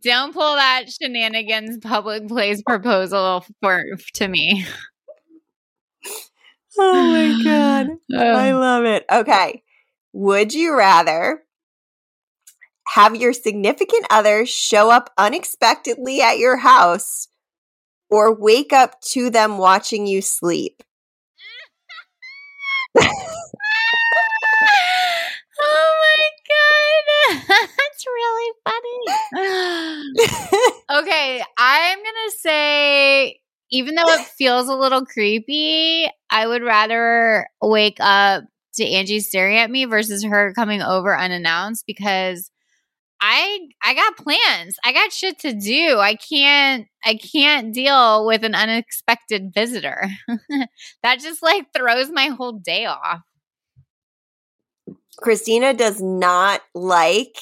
don't 0.00 0.34
pull 0.34 0.56
that 0.56 0.84
shenanigans 0.90 1.78
public 1.78 2.28
place 2.28 2.62
proposal 2.62 3.44
for 3.62 3.84
to 4.14 4.28
me. 4.28 4.66
Oh 6.76 7.04
my 7.04 7.44
god. 7.44 7.86
Oh. 8.12 8.34
I 8.34 8.52
love 8.52 8.84
it. 8.84 9.04
Okay. 9.10 9.62
Would 10.12 10.54
you 10.54 10.76
rather 10.76 11.44
have 12.88 13.14
your 13.14 13.32
significant 13.32 14.06
other 14.10 14.44
show 14.44 14.90
up 14.90 15.10
unexpectedly 15.16 16.20
at 16.20 16.38
your 16.38 16.56
house 16.56 17.28
or 18.14 18.32
wake 18.32 18.72
up 18.72 19.00
to 19.00 19.28
them 19.28 19.58
watching 19.58 20.06
you 20.06 20.22
sleep? 20.22 20.82
oh 23.00 23.10
my 25.60 26.28
god. 26.48 27.44
That's 27.48 28.06
really 28.06 28.52
funny. 28.64 29.00
okay, 31.00 31.42
I'm 31.58 31.98
going 31.98 32.30
to 32.30 32.38
say 32.38 33.40
even 33.70 33.96
though 33.96 34.08
it 34.08 34.26
feels 34.38 34.68
a 34.68 34.76
little 34.76 35.04
creepy, 35.04 36.06
I 36.30 36.46
would 36.46 36.62
rather 36.62 37.48
wake 37.60 37.96
up 37.98 38.44
to 38.74 38.84
Angie 38.84 39.20
staring 39.20 39.56
at 39.58 39.70
me 39.70 39.86
versus 39.86 40.22
her 40.24 40.52
coming 40.54 40.82
over 40.82 41.16
unannounced 41.16 41.84
because 41.86 42.50
I 43.26 43.68
I 43.82 43.94
got 43.94 44.18
plans. 44.18 44.76
I 44.84 44.92
got 44.92 45.10
shit 45.10 45.38
to 45.40 45.54
do. 45.54 45.98
I 45.98 46.14
can't 46.14 46.86
I 47.02 47.14
can't 47.16 47.72
deal 47.72 48.26
with 48.26 48.44
an 48.44 48.54
unexpected 48.54 49.50
visitor. 49.54 50.08
that 51.02 51.20
just 51.20 51.42
like 51.42 51.68
throws 51.74 52.10
my 52.10 52.26
whole 52.26 52.52
day 52.52 52.84
off. 52.84 53.20
Christina 55.16 55.72
does 55.72 56.02
not 56.02 56.60
like 56.74 57.38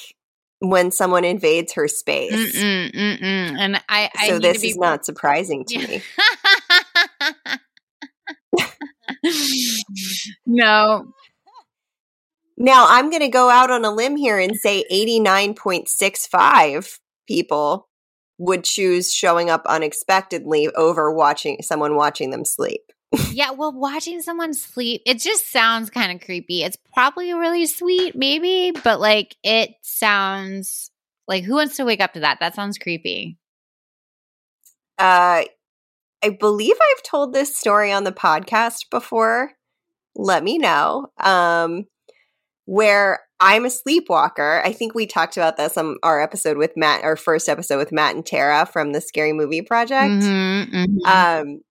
when 0.59 0.89
someone 0.89 1.25
invades 1.25 1.73
her 1.73 1.89
space. 1.89 2.55
Mm-mm, 2.55 2.91
mm-mm. 2.93 3.57
And 3.59 3.75
I, 3.89 4.09
I 4.15 4.27
so 4.29 4.39
this 4.39 4.61
be- 4.61 4.69
is 4.69 4.77
not 4.77 5.05
surprising 5.05 5.65
to 5.65 5.79
me. 5.79 6.01
no, 10.45 11.11
now, 12.57 12.87
I'm 12.89 13.09
going 13.09 13.21
to 13.21 13.29
go 13.29 13.49
out 13.49 13.71
on 13.71 13.85
a 13.85 13.91
limb 13.91 14.15
here 14.15 14.39
and 14.39 14.55
say 14.55 14.85
89.65 14.91 16.99
people 17.27 17.87
would 18.37 18.63
choose 18.63 19.13
showing 19.13 19.49
up 19.49 19.63
unexpectedly 19.65 20.69
over 20.69 21.11
watching 21.11 21.61
someone 21.61 21.95
watching 21.95 22.31
them 22.31 22.45
sleep. 22.45 22.81
yeah, 23.31 23.51
well, 23.51 23.71
watching 23.71 24.21
someone 24.21 24.53
sleep, 24.53 25.01
it 25.05 25.19
just 25.19 25.49
sounds 25.49 25.89
kind 25.89 26.11
of 26.11 26.25
creepy. 26.25 26.63
It's 26.63 26.77
probably 26.93 27.33
really 27.33 27.67
sweet, 27.67 28.15
maybe, 28.15 28.71
but 28.83 28.99
like 28.99 29.35
it 29.43 29.71
sounds 29.81 30.91
like 31.27 31.43
who 31.43 31.53
wants 31.53 31.77
to 31.77 31.85
wake 31.85 32.01
up 32.01 32.13
to 32.13 32.21
that? 32.21 32.39
That 32.39 32.55
sounds 32.55 32.77
creepy. 32.77 33.37
Uh 34.97 35.43
I 36.25 36.29
believe 36.39 36.75
I've 36.75 37.03
told 37.03 37.33
this 37.33 37.55
story 37.55 37.91
on 37.91 38.03
the 38.03 38.11
podcast 38.11 38.89
before. 38.89 39.51
Let 40.15 40.43
me 40.43 40.57
know. 40.57 41.07
Um 41.19 41.85
where 42.65 43.19
I'm 43.39 43.65
a 43.65 43.69
sleepwalker. 43.69 44.61
I 44.63 44.71
think 44.71 44.95
we 44.95 45.05
talked 45.05 45.35
about 45.35 45.57
this 45.57 45.77
on 45.77 45.97
our 46.01 46.21
episode 46.21 46.57
with 46.57 46.77
Matt, 46.77 47.03
our 47.03 47.17
first 47.17 47.49
episode 47.49 47.77
with 47.77 47.91
Matt 47.91 48.15
and 48.15 48.25
Tara 48.25 48.65
from 48.65 48.93
the 48.93 49.01
Scary 49.01 49.33
Movie 49.33 49.61
Project. 49.61 50.23
Mm-hmm, 50.23 50.75
mm-hmm. 50.75 51.51
Um, 51.51 51.61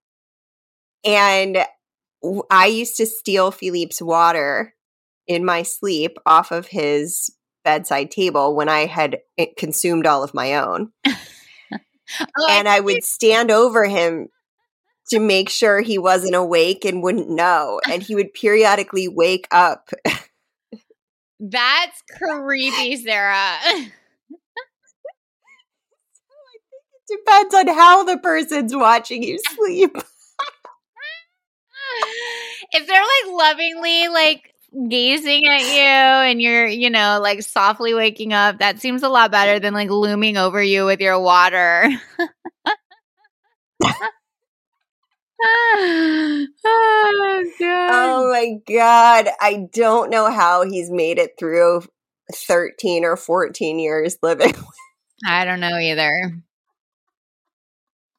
and 1.03 1.65
I 2.49 2.67
used 2.67 2.97
to 2.97 3.05
steal 3.05 3.51
Philippe's 3.51 4.01
water 4.01 4.73
in 5.27 5.43
my 5.45 5.63
sleep 5.63 6.17
off 6.25 6.51
of 6.51 6.67
his 6.67 7.29
bedside 7.63 8.11
table 8.11 8.55
when 8.55 8.69
I 8.69 8.85
had 8.85 9.19
eh, 9.37 9.47
consumed 9.57 10.05
all 10.05 10.23
of 10.23 10.33
my 10.33 10.55
own. 10.55 10.91
oh, 11.05 12.47
and 12.49 12.67
I 12.67 12.79
would 12.79 13.03
stand 13.03 13.51
over 13.51 13.85
him 13.85 14.27
to 15.09 15.19
make 15.19 15.49
sure 15.49 15.81
he 15.81 15.97
wasn't 15.97 16.35
awake 16.35 16.85
and 16.85 17.03
wouldn't 17.03 17.29
know. 17.29 17.81
And 17.89 18.01
he 18.01 18.15
would 18.15 18.33
periodically 18.33 19.07
wake 19.07 19.47
up 19.51 19.89
That's 21.43 22.01
creepy, 22.17 22.95
Sara. 22.97 23.35
I 23.35 23.91
think 26.69 26.83
it 26.93 27.25
depends 27.25 27.55
on 27.55 27.67
how 27.75 28.03
the 28.03 28.17
person's 28.17 28.75
watching 28.75 29.23
you 29.23 29.39
sleep. 29.55 29.95
if 32.71 32.87
they're 32.87 33.01
like 33.01 33.35
lovingly 33.35 34.07
like 34.09 34.53
gazing 34.89 35.45
at 35.47 35.61
you 35.61 36.29
and 36.31 36.41
you're, 36.41 36.65
you 36.65 36.89
know, 36.89 37.19
like 37.21 37.43
softly 37.43 37.93
waking 37.93 38.33
up, 38.33 38.59
that 38.59 38.79
seems 38.79 39.03
a 39.03 39.09
lot 39.09 39.31
better 39.31 39.59
than 39.59 39.73
like 39.73 39.89
looming 39.89 40.37
over 40.37 40.61
you 40.61 40.85
with 40.85 40.99
your 40.99 41.19
water. 41.19 41.89
Oh, 46.65 47.05
oh, 47.05 47.43
God. 47.59 47.89
oh 47.91 48.29
my 48.31 48.73
god. 48.73 49.29
I 49.41 49.67
don't 49.73 50.09
know 50.09 50.31
how 50.31 50.63
he's 50.63 50.89
made 50.89 51.19
it 51.19 51.31
through 51.37 51.83
13 52.33 53.03
or 53.03 53.17
14 53.17 53.79
years 53.79 54.17
living. 54.23 54.53
I 55.25 55.45
don't 55.45 55.59
know 55.59 55.77
either. 55.77 56.31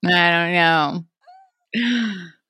I 0.05 0.31
don't 0.31 0.53
know. 0.53 1.05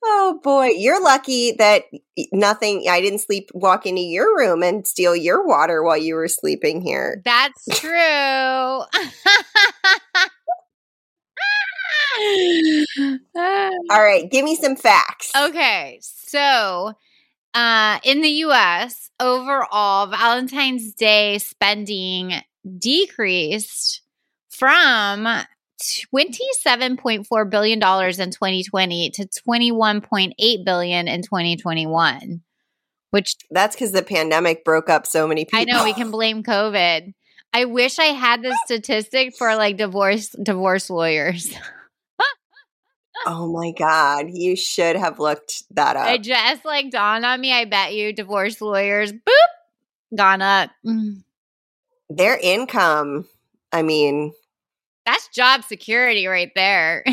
Oh 0.03 0.39
boy, 0.43 0.67
you're 0.77 1.03
lucky 1.03 1.53
that 1.53 1.85
nothing 2.31 2.85
I 2.89 3.01
didn't 3.01 3.19
sleep 3.19 3.49
walk 3.53 3.85
into 3.87 4.01
your 4.01 4.37
room 4.37 4.61
and 4.61 4.85
steal 4.85 5.15
your 5.15 5.45
water 5.47 5.81
while 5.81 5.97
you 5.97 6.13
were 6.15 6.27
sleeping 6.27 6.81
here. 6.81 7.21
That's 7.25 7.65
true. 7.79 8.81
All 13.35 14.01
right, 14.03 14.29
give 14.29 14.45
me 14.45 14.55
some 14.55 14.75
facts. 14.75 15.31
Okay, 15.35 15.99
so 16.01 16.93
uh, 17.53 17.99
in 18.03 18.21
the 18.21 18.29
US, 18.29 19.09
overall, 19.19 20.07
Valentine's 20.07 20.93
Day 20.93 21.37
spending 21.37 22.33
decreased 22.77 24.01
from 24.49 25.27
$27.4 25.81 27.49
billion 27.49 27.77
in 27.77 28.31
2020 28.31 29.09
to 29.11 29.25
21.8 29.25 30.65
billion 30.65 31.07
in 31.07 31.21
2021. 31.21 32.41
Which 33.11 33.35
that's 33.49 33.75
because 33.75 33.93
the 33.93 34.03
pandemic 34.03 34.65
broke 34.65 34.89
up 34.89 35.07
so 35.07 35.25
many 35.25 35.45
people. 35.45 35.59
I 35.59 35.63
know 35.63 35.85
we 35.85 35.93
can 35.93 36.11
blame 36.11 36.43
COVID. 36.43 37.13
I 37.53 37.63
wish 37.63 37.99
I 37.99 38.05
had 38.05 38.41
the 38.41 38.57
statistic 38.65 39.37
for 39.37 39.55
like 39.55 39.77
divorce 39.77 40.29
divorce 40.29 40.89
lawyers. 40.89 41.53
Oh 43.25 43.51
my 43.51 43.71
god, 43.71 44.27
you 44.31 44.55
should 44.55 44.95
have 44.95 45.19
looked 45.19 45.63
that 45.71 45.95
up. 45.95 46.07
It 46.09 46.23
just 46.23 46.65
like 46.65 46.91
dawned 46.91 47.25
on 47.25 47.39
me. 47.41 47.53
I 47.53 47.65
bet 47.65 47.93
you 47.93 48.13
divorce 48.13 48.61
lawyers, 48.61 49.11
boop, 49.11 50.15
gone 50.15 50.41
up. 50.41 50.69
Mm. 50.85 51.23
Their 52.09 52.37
income, 52.37 53.27
I 53.71 53.81
mean, 53.81 54.33
That's 55.05 55.27
job 55.29 55.63
security 55.63 56.27
right 56.27 56.51
there. 56.55 57.03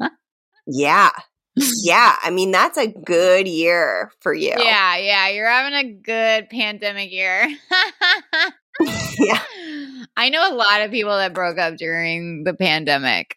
yeah. 0.66 1.10
Yeah. 1.54 2.16
I 2.22 2.30
mean, 2.30 2.50
that's 2.50 2.78
a 2.78 2.88
good 2.88 3.46
year 3.46 4.10
for 4.20 4.34
you. 4.34 4.54
Yeah. 4.58 4.96
Yeah. 4.96 5.28
You're 5.28 5.48
having 5.48 5.74
a 5.74 5.92
good 5.92 6.50
pandemic 6.50 7.12
year. 7.12 7.48
yeah. 9.18 9.42
I 10.16 10.28
know 10.28 10.52
a 10.52 10.54
lot 10.54 10.82
of 10.82 10.90
people 10.90 11.16
that 11.16 11.34
broke 11.34 11.58
up 11.58 11.76
during 11.76 12.44
the 12.44 12.54
pandemic. 12.54 13.36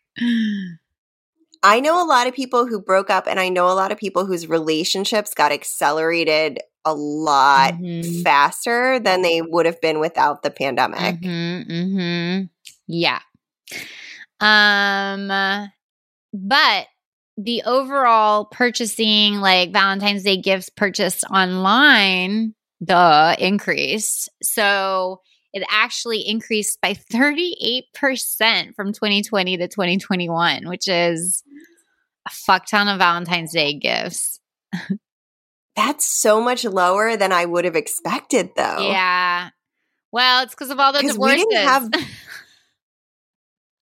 I 1.66 1.80
know 1.80 2.02
a 2.02 2.06
lot 2.06 2.28
of 2.28 2.36
people 2.36 2.68
who 2.68 2.80
broke 2.80 3.10
up, 3.10 3.26
and 3.28 3.40
I 3.40 3.50
know 3.50 3.66
a 3.68 3.74
lot 3.74 3.92
of 3.92 3.98
people 3.98 4.28
whose 4.28 4.48
relationships 4.48 5.34
got 5.34 5.52
accelerated 5.52 6.60
a 6.86 6.94
lot 6.94 7.74
mm-hmm. 7.74 8.22
faster 8.22 9.00
than 9.00 9.24
they 9.24 9.42
would 9.42 9.66
have 9.66 9.82
been 9.82 10.00
without 10.00 10.44
the 10.44 10.52
pandemic. 10.52 11.22
Mm-hmm, 11.22 11.72
mm-hmm. 11.72 12.44
Yeah. 12.88 13.20
Um, 14.40 15.70
but 16.32 16.88
the 17.36 17.64
overall 17.66 18.46
purchasing, 18.46 19.38
like 19.38 19.74
Valentine's 19.74 20.22
Day 20.22 20.40
gifts 20.40 20.70
purchased 20.70 21.24
online, 21.32 22.54
the 22.80 23.36
increase. 23.40 24.30
So 24.44 25.22
it 25.56 25.64
actually 25.72 26.20
increased 26.20 26.80
by 26.82 26.94
38% 27.12 28.76
from 28.76 28.94
2020 28.94 29.58
to 29.58 29.68
2021, 29.68 30.68
which 30.68 30.88
is 30.88 31.44
a 32.26 32.30
fuck 32.30 32.66
ton 32.66 32.88
of 32.88 33.00
Valentine's 33.00 33.54
Day 33.54 33.74
gifts. 33.74 34.40
That's 35.76 36.06
so 36.06 36.42
much 36.42 36.64
lower 36.64 37.18
than 37.18 37.32
I 37.32 37.46
would 37.46 37.66
have 37.66 37.76
expected, 37.76 38.52
though. 38.56 38.90
Yeah. 38.90 39.50
Well, 40.12 40.44
it's 40.44 40.54
because 40.54 40.70
of 40.70 40.80
all 40.80 40.94
the 40.94 41.02
divorces. 41.02 41.20
We 41.20 41.36
didn't 41.36 41.68
have. 41.68 41.90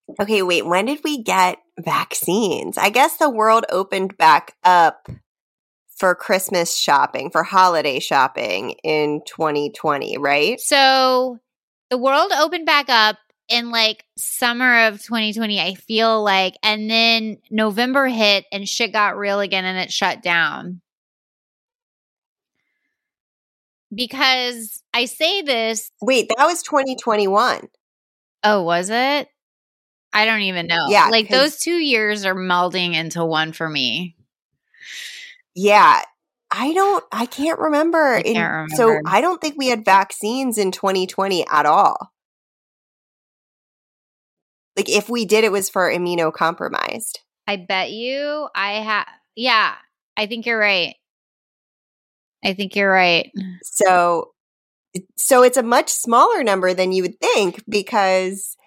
okay, 0.22 0.42
wait. 0.42 0.66
When 0.66 0.86
did 0.86 1.02
we 1.04 1.22
get 1.22 1.60
vaccines? 1.80 2.78
I 2.78 2.90
guess 2.90 3.18
the 3.18 3.30
world 3.30 3.66
opened 3.70 4.18
back 4.18 4.56
up 4.64 5.08
for 5.96 6.16
Christmas 6.16 6.76
shopping, 6.76 7.30
for 7.30 7.44
holiday 7.44 8.00
shopping 8.00 8.72
in 8.84 9.22
2020, 9.28 10.18
right? 10.18 10.60
So 10.60 11.38
the 11.92 11.98
world 12.00 12.32
opened 12.36 12.66
back 12.66 12.90
up 12.90 13.18
in 13.50 13.72
like 13.72 14.06
summer 14.18 14.88
of 14.88 15.02
2020 15.02 15.60
i 15.60 15.74
feel 15.74 16.24
like 16.24 16.56
and 16.64 16.90
then 16.90 17.38
november 17.50 18.08
hit 18.08 18.46
and 18.52 18.68
shit 18.68 18.94
got 18.94 19.18
real 19.18 19.40
again 19.40 19.66
and 19.66 19.78
it 19.78 19.92
shut 19.92 20.22
down 20.22 20.82
because 23.94 24.82
i 24.94 25.06
say 25.06 25.42
this 25.42 25.92
wait 26.02 26.30
that 26.36 26.46
was 26.46 26.64
2021 26.64 27.68
oh 28.44 28.64
was 28.64 28.90
it 28.90 29.28
i 30.14 30.26
don't 30.26 30.42
even 30.42 30.68
know 30.68 30.88
yeah 30.90 31.10
like 31.10 31.30
those 31.30 31.58
two 31.58 31.76
years 31.76 32.26
are 32.26 32.36
melding 32.36 32.96
into 32.96 33.24
one 33.26 33.52
for 33.52 33.68
me 33.68 34.16
yeah 35.54 36.02
I 36.56 36.72
don't, 36.74 37.04
I 37.12 37.26
can't 37.26 37.58
remember. 37.58 38.14
I 38.14 38.22
can't 38.22 38.36
in, 38.36 38.44
remember. 38.44 38.76
So 38.76 39.00
I 39.08 39.22
don't 39.22 39.42
think 39.42 39.56
we 39.58 39.70
had 39.70 39.84
vaccines 39.84 40.60
in 40.60 40.72
2020 40.72 41.48
at 41.48 41.66
all. 41.66 42.12
Like 44.75 44.89
if 44.89 45.10
we 45.10 45.25
did, 45.25 45.44
it 45.44 45.51
was 45.51 45.70
for 45.70 45.89
immunocompromised. 45.89 47.20
I 47.48 47.58
bet 47.58 47.92
you 47.92 48.48
I 48.56 48.74
have, 48.74 49.08
yeah, 49.36 49.75
I 50.18 50.27
think 50.27 50.46
you're 50.46 50.60
right. 50.60 50.96
I 52.44 52.53
think 52.53 52.75
you're 52.75 52.92
right. 52.92 53.32
So, 53.63 54.32
so 55.15 55.44
it's 55.44 55.58
a 55.58 55.63
much 55.63 55.89
smaller 55.89 56.44
number 56.44 56.74
than 56.74 56.92
you 56.92 57.03
would 57.03 57.20
think 57.20 57.63
because 57.68 58.58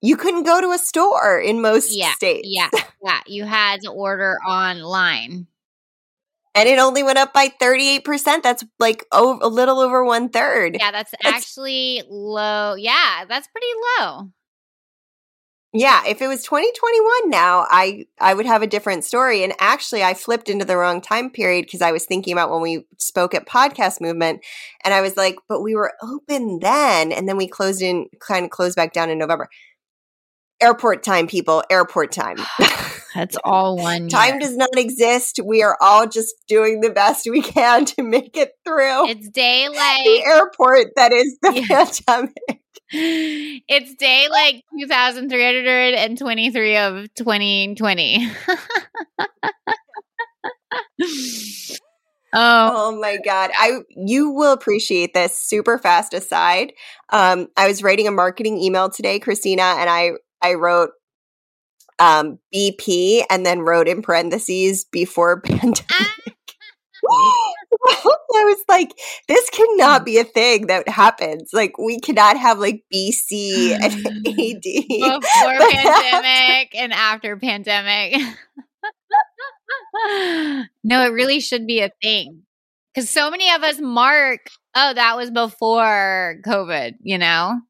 you 0.00 0.16
couldn't 0.16 0.44
go 0.44 0.60
to 0.60 0.70
a 0.70 0.78
store 0.78 1.38
in 1.38 1.60
most 1.60 1.94
yeah, 1.94 2.12
states. 2.12 2.48
Yeah, 2.50 2.68
yeah, 3.04 3.20
you 3.26 3.44
had 3.44 3.80
to 3.82 3.90
order 3.90 4.38
online 4.46 5.46
and 6.54 6.68
it 6.68 6.78
only 6.78 7.02
went 7.02 7.18
up 7.18 7.32
by 7.32 7.48
38%. 7.48 8.42
That's 8.42 8.64
like 8.78 9.06
oh, 9.12 9.38
a 9.42 9.48
little 9.48 9.78
over 9.78 10.04
one 10.04 10.28
third. 10.28 10.76
Yeah, 10.78 10.90
that's, 10.90 11.12
that's 11.22 11.36
actually 11.36 12.02
low. 12.08 12.74
Yeah, 12.74 13.24
that's 13.28 13.48
pretty 13.48 13.66
low. 13.98 14.30
Yeah, 15.72 16.02
if 16.04 16.20
it 16.20 16.26
was 16.26 16.42
2021 16.42 17.30
now, 17.30 17.64
I 17.70 18.06
I 18.20 18.34
would 18.34 18.46
have 18.46 18.62
a 18.62 18.66
different 18.66 19.04
story. 19.04 19.44
And 19.44 19.52
actually, 19.60 20.02
I 20.02 20.14
flipped 20.14 20.48
into 20.48 20.64
the 20.64 20.76
wrong 20.76 21.00
time 21.00 21.30
period 21.30 21.66
because 21.66 21.80
I 21.80 21.92
was 21.92 22.06
thinking 22.06 22.32
about 22.32 22.50
when 22.50 22.60
we 22.60 22.86
spoke 22.98 23.34
at 23.34 23.46
Podcast 23.46 24.00
Movement, 24.00 24.40
and 24.84 24.92
I 24.92 25.00
was 25.00 25.16
like, 25.16 25.36
but 25.48 25.62
we 25.62 25.76
were 25.76 25.92
open 26.02 26.58
then, 26.60 27.12
and 27.12 27.28
then 27.28 27.36
we 27.36 27.46
closed 27.46 27.82
in, 27.82 28.08
kind 28.20 28.44
of 28.44 28.50
closed 28.50 28.74
back 28.74 28.92
down 28.92 29.10
in 29.10 29.18
November. 29.18 29.48
Airport 30.60 31.04
time, 31.04 31.28
people. 31.28 31.62
Airport 31.70 32.10
time. 32.10 32.36
That's 33.14 33.36
all 33.44 33.76
one. 33.76 34.08
Time 34.08 34.38
does 34.40 34.56
not 34.56 34.76
exist. 34.76 35.40
We 35.44 35.62
are 35.62 35.76
all 35.80 36.06
just 36.06 36.34
doing 36.48 36.80
the 36.80 36.90
best 36.90 37.28
we 37.30 37.42
can 37.42 37.84
to 37.86 38.02
make 38.02 38.36
it 38.36 38.52
through. 38.64 39.08
It's 39.08 39.28
daylight. 39.28 40.04
the 40.04 40.22
airport 40.26 40.88
that 40.96 41.12
is 41.12 41.38
the 41.42 41.64
yeah. 41.68 41.90
pandemic. 42.06 42.59
It's 42.92 43.94
day 43.94 44.26
like 44.30 44.64
2323 44.78 46.76
of 46.76 47.14
2020. 47.14 48.28
Oh. 52.32 52.92
oh 52.92 53.00
my 53.00 53.16
god. 53.24 53.50
I 53.58 53.80
you 53.96 54.30
will 54.30 54.52
appreciate 54.52 55.14
this 55.14 55.36
super 55.36 55.78
fast 55.78 56.14
aside. 56.14 56.72
Um 57.08 57.48
I 57.56 57.66
was 57.66 57.82
writing 57.82 58.06
a 58.06 58.12
marketing 58.12 58.56
email 58.56 58.88
today, 58.88 59.18
Kristina, 59.18 59.76
and 59.78 59.90
I 59.90 60.12
I 60.40 60.54
wrote 60.54 60.90
um, 62.00 62.38
BP 62.52 63.22
and 63.30 63.44
then 63.44 63.60
wrote 63.60 63.86
in 63.86 64.02
parentheses 64.02 64.84
before 64.84 65.40
pandemic. 65.44 65.84
I 67.10 68.44
was 68.44 68.64
like, 68.68 68.92
this 69.28 69.48
cannot 69.50 70.04
be 70.04 70.18
a 70.18 70.24
thing 70.36 70.66
that 70.66 70.88
happens. 70.88 71.50
Like, 71.52 71.78
we 71.78 72.00
cannot 72.00 72.36
have 72.36 72.58
like 72.58 72.84
BC 72.92 73.72
and 73.72 73.82
AD 74.06 75.22
before 75.22 75.70
pandemic 75.70 76.74
and 76.74 76.92
after 76.92 77.36
pandemic. 77.36 78.20
no, 80.84 81.04
it 81.04 81.12
really 81.12 81.40
should 81.40 81.66
be 81.66 81.80
a 81.80 81.90
thing 82.02 82.42
because 82.94 83.08
so 83.08 83.30
many 83.30 83.50
of 83.52 83.62
us 83.62 83.80
mark, 83.80 84.50
oh, 84.74 84.94
that 84.94 85.16
was 85.16 85.30
before 85.30 86.36
COVID, 86.46 86.94
you 87.02 87.18
know? 87.18 87.60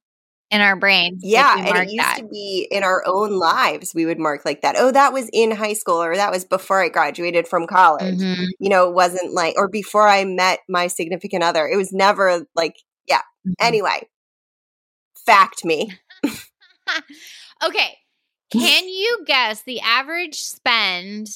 In 0.51 0.61
our 0.61 0.77
brains. 0.77 1.23
Yeah, 1.25 1.57
and 1.59 1.77
it 1.77 1.93
used 1.93 1.99
that. 1.99 2.17
to 2.19 2.27
be 2.27 2.67
in 2.71 2.83
our 2.83 3.03
own 3.07 3.39
lives. 3.39 3.95
We 3.95 4.07
would 4.07 4.19
mark 4.19 4.45
like 4.45 4.63
that. 4.63 4.75
Oh, 4.79 4.91
that 4.91 5.13
was 5.13 5.29
in 5.33 5.51
high 5.53 5.75
school, 5.75 6.03
or 6.03 6.17
that 6.17 6.31
was 6.31 6.45
before 6.45 6.83
I 6.83 6.89
graduated 6.89 7.47
from 7.47 7.67
college. 7.67 8.19
Mm-hmm. 8.19 8.45
You 8.59 8.69
know, 8.69 8.89
it 8.89 8.95
wasn't 8.95 9.33
like, 9.33 9.55
or 9.57 9.69
before 9.69 10.09
I 10.09 10.25
met 10.25 10.61
my 10.69 10.89
significant 10.89 11.45
other. 11.45 11.67
It 11.67 11.77
was 11.77 11.93
never 11.93 12.47
like, 12.55 12.75
yeah. 13.07 13.23
Mm-hmm. 13.47 13.53
Anyway, 13.61 14.09
fact 15.25 15.65
me. 15.65 15.93
okay. 17.65 17.97
Can 18.53 18.89
you 18.89 19.23
guess 19.27 19.63
the 19.63 19.81
average 19.81 20.41
spend 20.41 21.29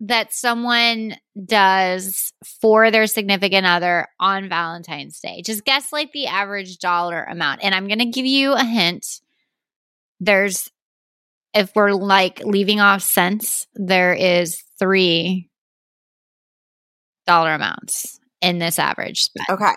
that 0.00 0.32
someone 0.32 1.16
does 1.42 2.32
for 2.60 2.90
their 2.90 3.06
significant 3.06 3.66
other 3.66 4.08
on 4.20 4.48
Valentine's 4.48 5.20
Day. 5.20 5.42
Just 5.42 5.64
guess 5.64 5.92
like 5.92 6.12
the 6.12 6.26
average 6.26 6.78
dollar 6.78 7.22
amount. 7.24 7.64
And 7.64 7.74
I'm 7.74 7.86
going 7.86 8.00
to 8.00 8.06
give 8.06 8.26
you 8.26 8.52
a 8.52 8.64
hint. 8.64 9.06
There's, 10.20 10.68
if 11.54 11.74
we're 11.74 11.92
like 11.92 12.40
leaving 12.44 12.80
off 12.80 13.02
cents, 13.02 13.66
there 13.74 14.12
is 14.12 14.62
three 14.78 15.48
dollar 17.26 17.54
amounts 17.54 18.20
in 18.42 18.58
this 18.58 18.78
average 18.78 19.22
spend. 19.22 19.46
Okay. 19.50 19.72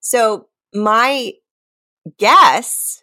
So 0.00 0.48
my 0.74 1.32
guess, 2.18 3.02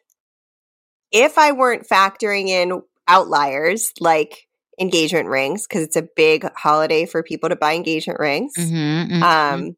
if 1.11 1.37
I 1.37 1.53
weren't 1.53 1.87
factoring 1.87 2.47
in 2.47 2.81
outliers 3.07 3.91
like 3.99 4.47
engagement 4.79 5.27
rings 5.27 5.67
because 5.67 5.83
it's 5.83 5.95
a 5.95 6.07
big 6.15 6.49
holiday 6.55 7.05
for 7.05 7.23
people 7.23 7.49
to 7.49 7.55
buy 7.55 7.73
engagement 7.73 8.19
rings. 8.19 8.53
Mm-hmm, 8.57 9.13
mm-hmm. 9.13 9.23
Um, 9.23 9.75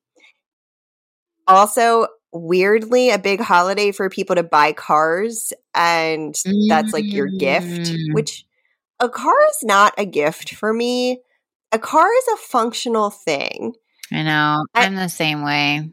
also, 1.48 2.08
weirdly, 2.32 3.10
a 3.10 3.20
big 3.20 3.42
holiday 3.42 3.92
for 3.92 4.10
people 4.10 4.36
to 4.36 4.44
buy 4.44 4.74
cars, 4.74 5.54
and 5.74 6.34
mm-hmm. 6.34 6.70
that's 6.70 6.94
like 6.94 7.12
your 7.12 7.28
gift, 7.28 7.92
mm. 7.92 8.14
which 8.14 8.46
a 9.00 9.10
car 9.10 9.36
is 9.50 9.64
not 9.64 9.94
a 9.98 10.06
gift 10.06 10.54
for 10.56 10.74
me. 10.74 11.20
A 11.72 11.80
car 11.80 12.08
is 12.08 12.28
a 12.34 12.38
functional 12.38 13.10
thing. 13.10 13.74
I 14.12 14.24
know. 14.24 14.66
I'm 14.76 14.98
I, 14.98 15.04
the 15.04 15.10
same 15.10 15.44
way. 15.44 15.90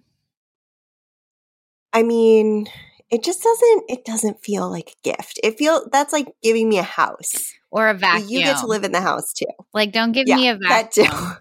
I 1.93 2.03
mean, 2.03 2.67
it 3.11 3.25
just 3.25 3.43
doesn't 3.43 3.85
it 3.89 4.05
doesn't 4.05 4.43
feel 4.43 4.71
like 4.71 4.91
a 4.91 5.09
gift. 5.11 5.41
It 5.43 5.59
feel 5.59 5.89
that's 5.91 6.13
like 6.13 6.29
giving 6.43 6.69
me 6.69 6.79
a 6.79 6.85
house 6.85 7.55
or 7.71 7.89
a 7.89 7.95
vacuum. 7.95 8.29
You 8.29 8.43
get 8.43 8.59
to 8.59 8.67
live 8.67 8.85
in 8.85 8.93
the 8.93 9.01
house 9.01 9.33
too. 9.33 9.47
Like, 9.73 9.93
don't 9.93 10.13
give 10.13 10.27
yeah, 10.27 10.37
me 10.37 10.49
a 10.49 10.57
vacuum. 10.57 11.07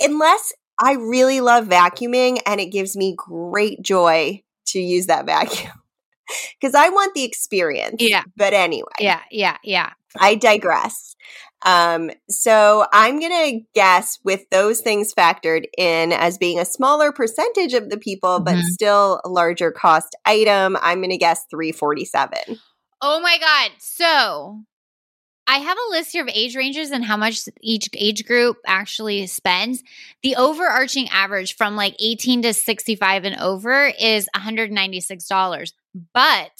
Unless 0.00 0.52
I 0.80 0.94
really 0.94 1.40
love 1.40 1.66
vacuuming 1.66 2.40
and 2.46 2.60
it 2.60 2.66
gives 2.66 2.96
me 2.96 3.14
great 3.16 3.82
joy 3.82 4.42
to 4.68 4.80
use 4.80 5.06
that 5.06 5.26
vacuum. 5.26 5.72
because 6.60 6.74
I 6.74 6.88
want 6.88 7.14
the 7.14 7.24
experience. 7.24 7.96
Yeah. 8.00 8.22
But 8.36 8.52
anyway, 8.52 8.88
Yeah, 9.00 9.20
yeah, 9.30 9.56
yeah. 9.62 9.92
I 10.18 10.34
digress. 10.34 11.16
Um, 11.64 12.10
so 12.28 12.86
I'm 12.92 13.18
going 13.18 13.32
to 13.32 13.60
guess 13.74 14.18
with 14.24 14.48
those 14.50 14.80
things 14.80 15.12
factored 15.12 15.64
in 15.76 16.12
as 16.12 16.38
being 16.38 16.58
a 16.58 16.64
smaller 16.64 17.12
percentage 17.12 17.74
of 17.74 17.90
the 17.90 17.98
people, 17.98 18.40
but 18.40 18.56
Mhm. 18.56 18.62
still 18.62 19.20
a 19.24 19.28
larger 19.28 19.72
cost 19.72 20.16
item. 20.24 20.76
I'm 20.80 21.00
going 21.00 21.10
to 21.10 21.18
guess 21.18 21.44
347. 21.50 22.60
Oh 23.00 23.20
my 23.20 23.38
god. 23.38 23.72
So 23.78 24.62
I 25.50 25.58
have 25.58 25.78
a 25.78 25.90
list 25.90 26.12
here 26.12 26.22
of 26.22 26.28
age 26.32 26.54
ranges 26.54 26.90
and 26.90 27.02
how 27.02 27.16
much 27.16 27.48
each 27.62 27.88
age 27.94 28.26
group 28.26 28.58
actually 28.66 29.26
spends. 29.28 29.82
The 30.22 30.36
overarching 30.36 31.08
average 31.08 31.56
from 31.56 31.74
like 31.74 31.96
18 31.98 32.42
to 32.42 32.52
65 32.52 33.24
and 33.24 33.40
over 33.40 33.90
is 33.98 34.28
$196. 34.36 35.72
But 36.12 36.50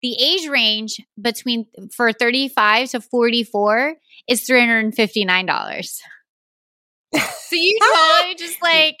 the 0.00 0.14
age 0.14 0.48
range 0.48 1.00
between 1.20 1.66
for 1.92 2.12
35 2.12 2.90
to 2.90 3.00
44 3.00 3.96
is 4.28 4.46
$359. 4.48 6.00
so 7.16 7.56
you 7.56 7.78
totally 7.80 8.34
just 8.36 8.62
like 8.62 8.98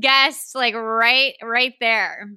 guessed 0.00 0.56
like 0.56 0.74
right 0.74 1.34
right 1.40 1.74
there. 1.78 2.28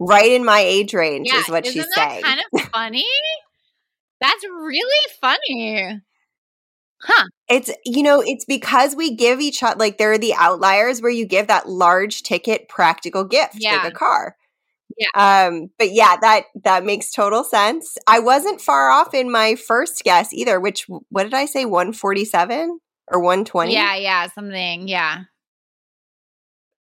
Right 0.00 0.32
in 0.32 0.44
my 0.44 0.58
age 0.58 0.92
range 0.92 1.28
Yeah, 1.30 1.38
is 1.38 1.48
what 1.48 1.66
she's 1.66 1.86
saying. 1.94 2.24
kind 2.24 2.40
of 2.52 2.62
funny? 2.62 3.06
That's 4.24 4.44
really 4.44 5.10
funny. 5.20 6.00
Huh. 7.02 7.26
It's 7.50 7.70
you 7.84 8.02
know, 8.02 8.22
it's 8.24 8.46
because 8.46 8.96
we 8.96 9.14
give 9.14 9.38
each 9.40 9.62
other 9.62 9.76
like 9.78 9.98
there 9.98 10.12
are 10.12 10.18
the 10.18 10.32
outliers 10.34 11.02
where 11.02 11.10
you 11.10 11.26
give 11.26 11.48
that 11.48 11.68
large 11.68 12.22
ticket 12.22 12.68
practical 12.68 13.24
gift, 13.24 13.56
Yeah. 13.56 13.76
like 13.76 13.92
a 13.92 13.94
car. 13.94 14.36
Yeah. 14.96 15.08
Um, 15.48 15.70
but 15.78 15.92
yeah, 15.92 16.16
that 16.22 16.44
that 16.62 16.84
makes 16.86 17.12
total 17.12 17.44
sense. 17.44 17.98
I 18.06 18.20
wasn't 18.20 18.62
far 18.62 18.90
off 18.90 19.12
in 19.12 19.30
my 19.30 19.56
first 19.56 20.02
guess 20.04 20.32
either, 20.32 20.58
which 20.58 20.86
what 21.10 21.24
did 21.24 21.34
I 21.34 21.44
say, 21.44 21.66
147 21.66 22.78
or 23.12 23.20
120? 23.20 23.74
Yeah, 23.74 23.96
yeah, 23.96 24.28
something. 24.28 24.88
Yeah. 24.88 25.24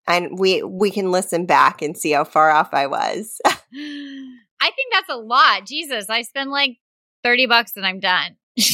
And 0.07 0.39
we 0.39 0.63
we 0.63 0.91
can 0.93 1.11
listen 1.11 1.47
back 1.47 1.83
and 1.83 1.97
see 1.97 2.13
how 2.13 2.23
far 2.25 2.51
off 2.51 2.73
I 2.73 2.87
was. 2.87 3.41
I 3.47 4.71
think 4.71 4.93
that's 4.93 5.09
a 5.09 5.17
lot. 5.17 5.67
Jesus, 5.67 6.09
I 6.09 6.23
spend 6.23 6.51
like 6.51 6.77
30 7.25 7.47
bucks 7.47 7.73
and 7.77 7.87
I'm 7.87 8.01
done. 8.01 8.37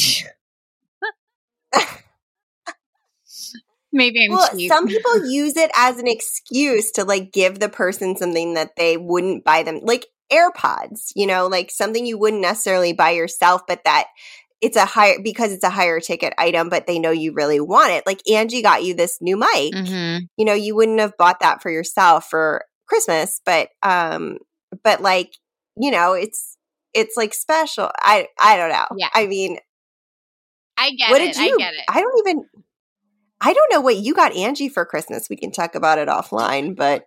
Maybe 3.91 4.23
I'm 4.25 4.31
well, 4.31 4.49
cheap. 4.55 4.69
some 4.69 4.87
people 4.87 5.25
use 5.31 5.57
it 5.57 5.71
as 5.75 5.97
an 5.97 6.07
excuse 6.07 6.91
to 6.91 7.03
like 7.03 7.31
give 7.31 7.59
the 7.59 7.69
person 7.69 8.15
something 8.15 8.53
that 8.53 8.75
they 8.77 8.97
wouldn't 8.97 9.43
buy 9.43 9.63
them, 9.63 9.79
like 9.81 10.05
AirPods, 10.31 11.11
you 11.15 11.25
know, 11.25 11.47
like 11.47 11.71
something 11.71 12.05
you 12.05 12.17
wouldn't 12.17 12.41
necessarily 12.41 12.93
buy 12.93 13.11
yourself, 13.11 13.61
but 13.67 13.83
that 13.85 14.05
it's 14.61 14.77
a 14.77 14.85
higher 14.85 15.15
because 15.23 15.51
it's 15.51 15.63
a 15.63 15.69
higher 15.69 15.99
ticket 15.99 16.33
item, 16.37 16.69
but 16.69 16.85
they 16.85 16.99
know 16.99 17.11
you 17.11 17.33
really 17.33 17.59
want 17.59 17.91
it. 17.91 18.05
Like 18.05 18.21
Angie 18.29 18.61
got 18.61 18.83
you 18.83 18.93
this 18.93 19.17
new 19.21 19.37
mic. 19.37 19.73
Mhm. 19.73 20.27
You 20.37 20.45
know, 20.45 20.53
you 20.53 20.75
wouldn't 20.75 20.99
have 20.99 21.17
bought 21.17 21.39
that 21.39 21.61
for 21.61 21.71
yourself 21.71 22.29
for 22.29 22.65
Christmas, 22.87 23.41
but 23.45 23.69
um, 23.81 24.37
but 24.83 25.01
like, 25.01 25.31
you 25.77 25.89
know, 25.89 26.13
it's 26.13 26.57
it's 26.93 27.15
like 27.17 27.33
special. 27.33 27.89
I 27.99 28.27
I 28.39 28.57
don't 28.57 28.69
know. 28.69 28.85
Yeah. 28.97 29.09
I 29.13 29.27
mean, 29.27 29.57
I 30.77 30.91
get 30.91 31.11
what 31.11 31.21
it. 31.21 31.33
did 31.33 31.37
you? 31.45 31.55
I 31.55 31.57
get 31.57 31.73
it. 31.73 31.83
I 31.89 32.01
don't 32.01 32.27
even. 32.27 32.45
I 33.41 33.53
don't 33.53 33.71
know 33.71 33.81
what 33.81 33.97
you 33.97 34.13
got 34.13 34.35
Angie 34.35 34.67
for 34.69 34.85
Christmas. 34.85 35.27
We 35.29 35.37
can 35.37 35.51
talk 35.51 35.75
about 35.75 35.97
it 35.97 36.09
offline, 36.09 36.75
but 36.75 37.05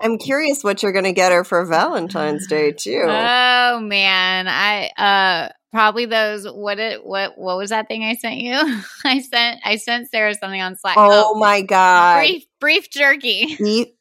I'm 0.00 0.18
curious 0.18 0.64
what 0.64 0.82
you're 0.82 0.92
going 0.92 1.04
to 1.04 1.12
get 1.12 1.32
her 1.32 1.44
for 1.44 1.64
Valentine's 1.64 2.46
Day 2.48 2.72
too. 2.78 3.02
Oh 3.06 3.80
man, 3.80 4.48
I 4.48 4.88
uh 4.96 5.52
probably 5.72 6.06
those 6.06 6.46
what 6.46 6.78
it 6.78 7.04
what 7.04 7.36
what 7.38 7.56
was 7.58 7.70
that 7.70 7.86
thing 7.86 8.02
I 8.02 8.14
sent 8.14 8.36
you? 8.38 8.54
I 9.04 9.20
sent 9.20 9.60
I 9.64 9.76
sent 9.76 10.10
Sara 10.10 10.34
something 10.34 10.60
on 10.60 10.76
Slack. 10.76 10.96
oh, 10.98 11.38
my 11.38 11.60
god! 11.62 12.18
brief 12.20 12.44
brief 12.60 12.90
jerky. 12.90 13.92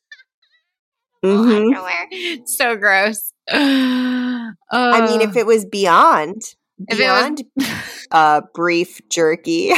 Mhm. 1.24 1.76
Underwear. 1.76 2.08
So 2.46 2.76
gross. 2.76 3.34
I 3.50 4.52
I 4.72 5.08
mean, 5.08 5.22
if 5.22 5.36
it 5.36 5.46
was 5.46 5.66
beyond 5.66 6.42
If 6.88 7.00
it 7.00 7.10
was- 7.10 7.44
beyond 7.58 7.82
uh, 8.12 8.42
brief 8.54 9.02
jerky, 9.10 9.72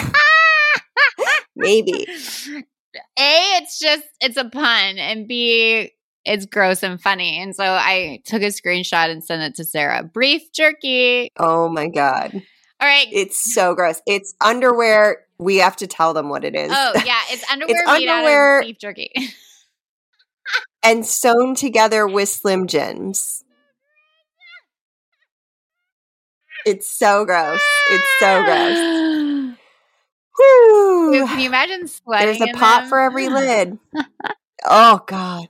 maybe. 1.56 2.06
A, 3.20 3.58
it's 3.60 3.80
just 3.80 4.04
it's 4.22 4.38
a 4.38 4.46
pun, 4.50 4.98
and 4.98 5.28
B, 5.28 5.92
it's 6.26 6.46
gross 6.46 6.82
and 6.84 7.00
funny. 7.02 7.40
And 7.42 7.56
so 7.56 7.64
I 7.64 8.22
took 8.26 8.42
a 8.42 8.46
screenshot 8.48 9.10
and 9.12 9.24
sent 9.24 9.44
it 9.44 9.56
to 9.56 9.64
Sara. 9.64 10.04
Brief 10.04 10.52
jerky. 10.52 11.32
Oh 11.38 11.70
my 11.70 11.88
god, 11.90 12.34
All 12.34 12.88
right. 12.88 13.08
it's 13.12 13.54
so 13.54 13.76
gross. 13.76 14.02
It's 14.08 14.34
underwear. 14.42 15.24
We 15.38 15.58
have 15.58 15.76
to 15.78 15.88
tell 15.88 16.14
them 16.16 16.30
what 16.30 16.44
it 16.44 16.56
is. 16.56 16.72
Oh 16.74 16.92
yeah, 17.06 17.20
it's 17.30 17.50
underwear 17.52 17.84
made 17.86 18.08
underwear- 18.08 18.62
beef 18.64 18.80
jerky. 18.80 19.12
and 20.84 21.06
sewn 21.06 21.54
together 21.56 22.08
with 22.08 22.30
Slim 22.30 22.66
Jims. 22.68 23.44
It's 26.66 26.92
so 26.92 27.26
gross. 27.26 27.62
It's 27.90 28.20
so 28.20 28.44
gross. 28.44 28.78
Whew. 30.38 31.26
Can 31.28 31.40
you 31.40 31.48
imagine 31.48 31.88
sweating? 31.88 32.28
There's 32.28 32.42
a 32.42 32.54
pot 32.58 32.82
them? 32.82 32.90
for 32.90 33.00
every 33.00 33.30
lid. 33.30 33.78
oh 34.66 35.02
god. 35.08 35.50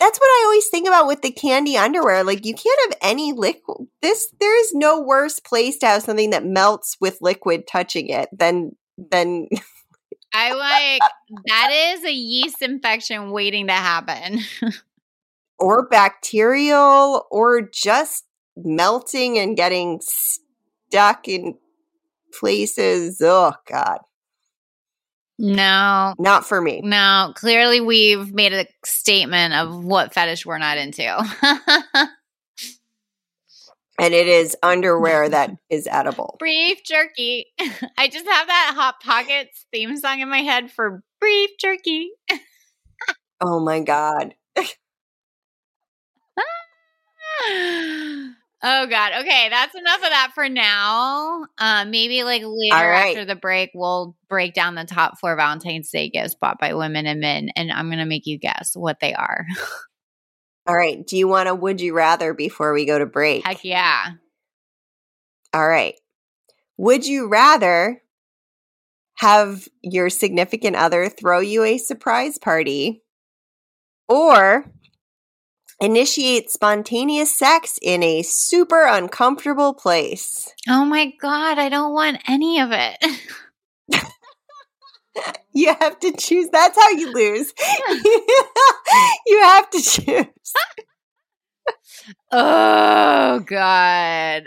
That's 0.00 0.18
what 0.18 0.26
I 0.26 0.42
always 0.44 0.68
think 0.68 0.88
about 0.88 1.06
with 1.06 1.22
the 1.22 1.30
candy 1.30 1.76
underwear. 1.76 2.24
Like 2.24 2.44
you 2.44 2.54
can't 2.54 2.80
have 2.90 2.98
any 3.02 3.32
liquid. 3.32 3.88
This 4.02 4.32
there 4.40 4.60
is 4.60 4.74
no 4.74 5.00
worse 5.00 5.40
place 5.40 5.78
to 5.78 5.86
have 5.86 6.02
something 6.02 6.30
that 6.30 6.44
melts 6.44 6.96
with 7.00 7.18
liquid 7.20 7.66
touching 7.66 8.08
it 8.08 8.28
than 8.32 8.76
than 8.98 9.48
I 10.32 10.52
like 10.52 11.00
that 11.46 11.94
is 11.94 12.04
a 12.04 12.12
yeast 12.12 12.60
infection 12.60 13.30
waiting 13.30 13.68
to 13.68 13.72
happen. 13.72 14.40
or 15.58 15.88
bacterial 15.88 17.26
or 17.30 17.62
just 17.62 18.24
melting 18.56 19.38
and 19.38 19.56
getting 19.56 20.00
stuck 20.02 21.28
in 21.28 21.56
places. 22.38 23.20
Oh 23.22 23.52
god. 23.68 23.98
no, 25.38 26.14
Not 26.18 26.46
for 26.46 26.60
me. 26.60 26.80
no. 26.84 27.32
Clearly, 27.36 27.80
we've 27.80 28.32
made 28.32 28.52
a 28.52 28.66
statement 28.84 29.54
of 29.54 29.84
what 29.84 30.14
fetish 30.14 30.44
we're 30.46 30.58
not 30.58 30.78
into. 30.78 31.26
And 33.96 34.12
it 34.12 34.26
is 34.26 34.56
underwear 34.60 35.28
that 35.28 35.52
is 35.70 35.86
edible. 35.88 36.34
brief 36.40 36.82
jerky. 36.82 37.46
I 37.96 38.08
just 38.08 38.26
have 38.26 38.46
that 38.48 38.72
Hot 38.74 38.96
Pockets 39.00 39.66
theme 39.72 39.96
song 39.96 40.18
in 40.18 40.28
my 40.28 40.40
head 40.40 40.72
for 40.72 41.04
brief 41.20 41.50
jerky. 41.60 42.10
Oh 43.40 43.60
my 43.60 43.78
god. 43.78 44.34
Oh 48.66 48.86
God. 48.86 49.12
Okay, 49.20 49.48
that's 49.50 49.74
enough 49.74 50.02
of 50.02 50.08
that 50.08 50.32
for 50.34 50.48
now. 50.48 51.44
Um, 51.58 51.90
maybe 51.90 52.24
like 52.24 52.42
later 52.42 52.74
right. 52.74 53.08
after 53.08 53.26
the 53.26 53.36
break, 53.36 53.70
we'll 53.74 54.16
break 54.30 54.54
down 54.54 54.74
the 54.74 54.86
top 54.86 55.18
four 55.20 55.36
Valentine's 55.36 55.90
Day 55.90 56.08
gifts 56.08 56.34
bought 56.34 56.58
by 56.58 56.72
women 56.72 57.04
and 57.04 57.20
men, 57.20 57.50
and 57.56 57.70
I'm 57.70 57.90
gonna 57.90 58.06
make 58.06 58.24
you 58.24 58.38
guess 58.38 58.74
what 58.74 59.00
they 59.00 59.12
are. 59.12 59.44
All 60.66 60.74
right. 60.74 61.06
Do 61.06 61.18
you 61.18 61.28
want 61.28 61.48
to 61.48 61.54
would 61.54 61.82
you 61.82 61.94
rather 61.94 62.32
before 62.32 62.72
we 62.72 62.86
go 62.86 62.98
to 62.98 63.04
break? 63.04 63.46
Heck 63.46 63.64
yeah. 63.64 64.12
All 65.52 65.68
right. 65.68 65.94
Would 66.78 67.06
you 67.06 67.28
rather 67.28 68.00
have 69.16 69.68
your 69.82 70.08
significant 70.08 70.74
other 70.74 71.10
throw 71.10 71.40
you 71.40 71.64
a 71.64 71.76
surprise 71.76 72.38
party 72.38 73.02
or 74.08 74.64
initiate 75.80 76.50
spontaneous 76.50 77.36
sex 77.36 77.78
in 77.82 78.02
a 78.02 78.22
super 78.22 78.86
uncomfortable 78.86 79.74
place? 79.74 80.50
Oh 80.68 80.84
my 80.84 81.12
God, 81.20 81.58
I 81.58 81.68
don't 81.68 81.92
want 81.92 82.22
any 82.28 82.60
of 82.60 82.70
it. 82.72 82.96
You 85.52 85.74
have 85.80 86.00
to 86.00 86.12
choose. 86.12 86.48
That's 86.50 86.76
how 86.76 86.90
you 86.90 87.12
lose. 87.12 87.52
you 89.26 89.40
have 89.42 89.70
to 89.70 89.80
choose. 89.80 90.52
oh 92.32 93.38
God. 93.38 94.44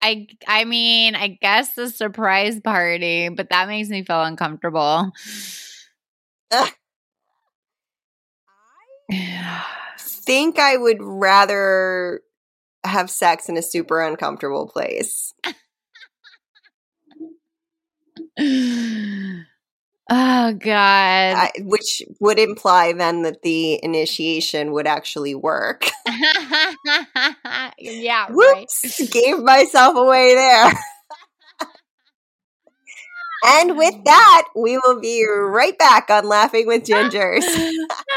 I 0.00 0.28
I 0.46 0.64
mean, 0.64 1.16
I 1.16 1.38
guess 1.40 1.74
the 1.74 1.90
surprise 1.90 2.60
party, 2.60 3.30
but 3.30 3.50
that 3.50 3.66
makes 3.66 3.88
me 3.88 4.04
feel 4.04 4.22
uncomfortable. 4.22 5.10
think 10.28 10.58
I 10.58 10.76
would 10.76 10.98
rather 11.00 12.20
have 12.84 13.10
sex 13.10 13.48
in 13.48 13.56
a 13.56 13.62
super 13.62 14.02
uncomfortable 14.02 14.68
place. 14.68 15.32
Oh 20.10 20.52
God. 20.54 20.70
I, 20.70 21.50
which 21.60 22.02
would 22.20 22.38
imply 22.38 22.94
then 22.94 23.22
that 23.22 23.42
the 23.42 23.78
initiation 23.82 24.72
would 24.72 24.86
actually 24.86 25.34
work. 25.34 25.90
yeah. 27.78 28.26
Whoops! 28.30 29.00
Right. 29.00 29.10
Gave 29.10 29.40
myself 29.40 29.96
away 29.96 30.34
there. 30.34 30.72
and 33.44 33.76
with 33.76 33.94
that, 34.04 34.48
we 34.56 34.78
will 34.78 34.98
be 34.98 35.26
right 35.28 35.78
back 35.78 36.08
on 36.08 36.26
Laughing 36.26 36.66
with 36.66 36.84
Gingers. 36.84 37.44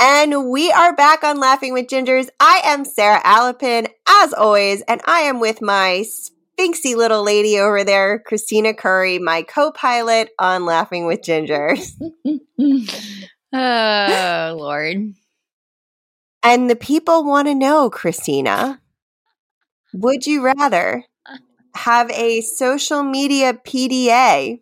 And 0.00 0.48
we 0.48 0.70
are 0.70 0.94
back 0.94 1.24
on 1.24 1.40
Laughing 1.40 1.72
with 1.72 1.88
Gingers. 1.88 2.28
I 2.38 2.60
am 2.64 2.84
Sara 2.84 3.20
Alapin, 3.22 3.88
as 4.08 4.32
always, 4.32 4.80
and 4.82 5.00
I 5.06 5.22
am 5.22 5.40
with 5.40 5.60
my 5.60 6.04
sphinxy 6.04 6.94
little 6.94 7.24
lady 7.24 7.58
over 7.58 7.82
there, 7.82 8.22
Kristina 8.22 8.76
Curry, 8.76 9.18
my 9.18 9.42
co 9.42 9.72
pilot 9.72 10.30
on 10.38 10.64
Laughing 10.64 11.06
with 11.06 11.22
Gingers. 11.22 11.90
oh, 13.52 14.56
Lord. 14.56 15.14
And 16.44 16.70
the 16.70 16.76
people 16.76 17.24
want 17.24 17.48
to 17.48 17.54
know, 17.56 17.90
Kristina, 17.90 18.78
would 19.92 20.28
you 20.28 20.42
rather 20.42 21.02
have 21.74 22.08
a 22.12 22.40
social 22.42 23.02
media 23.02 23.52
PDA 23.52 24.60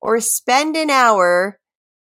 or 0.00 0.20
spend 0.20 0.76
an 0.76 0.90
hour 0.90 1.58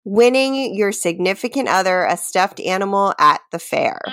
winning 0.04 0.76
your 0.76 0.92
significant 0.92 1.70
other 1.70 2.06
a 2.06 2.18
stuffed 2.18 2.60
animal 2.60 3.14
at 3.20 3.42
the 3.52 3.60
fair? 3.60 4.00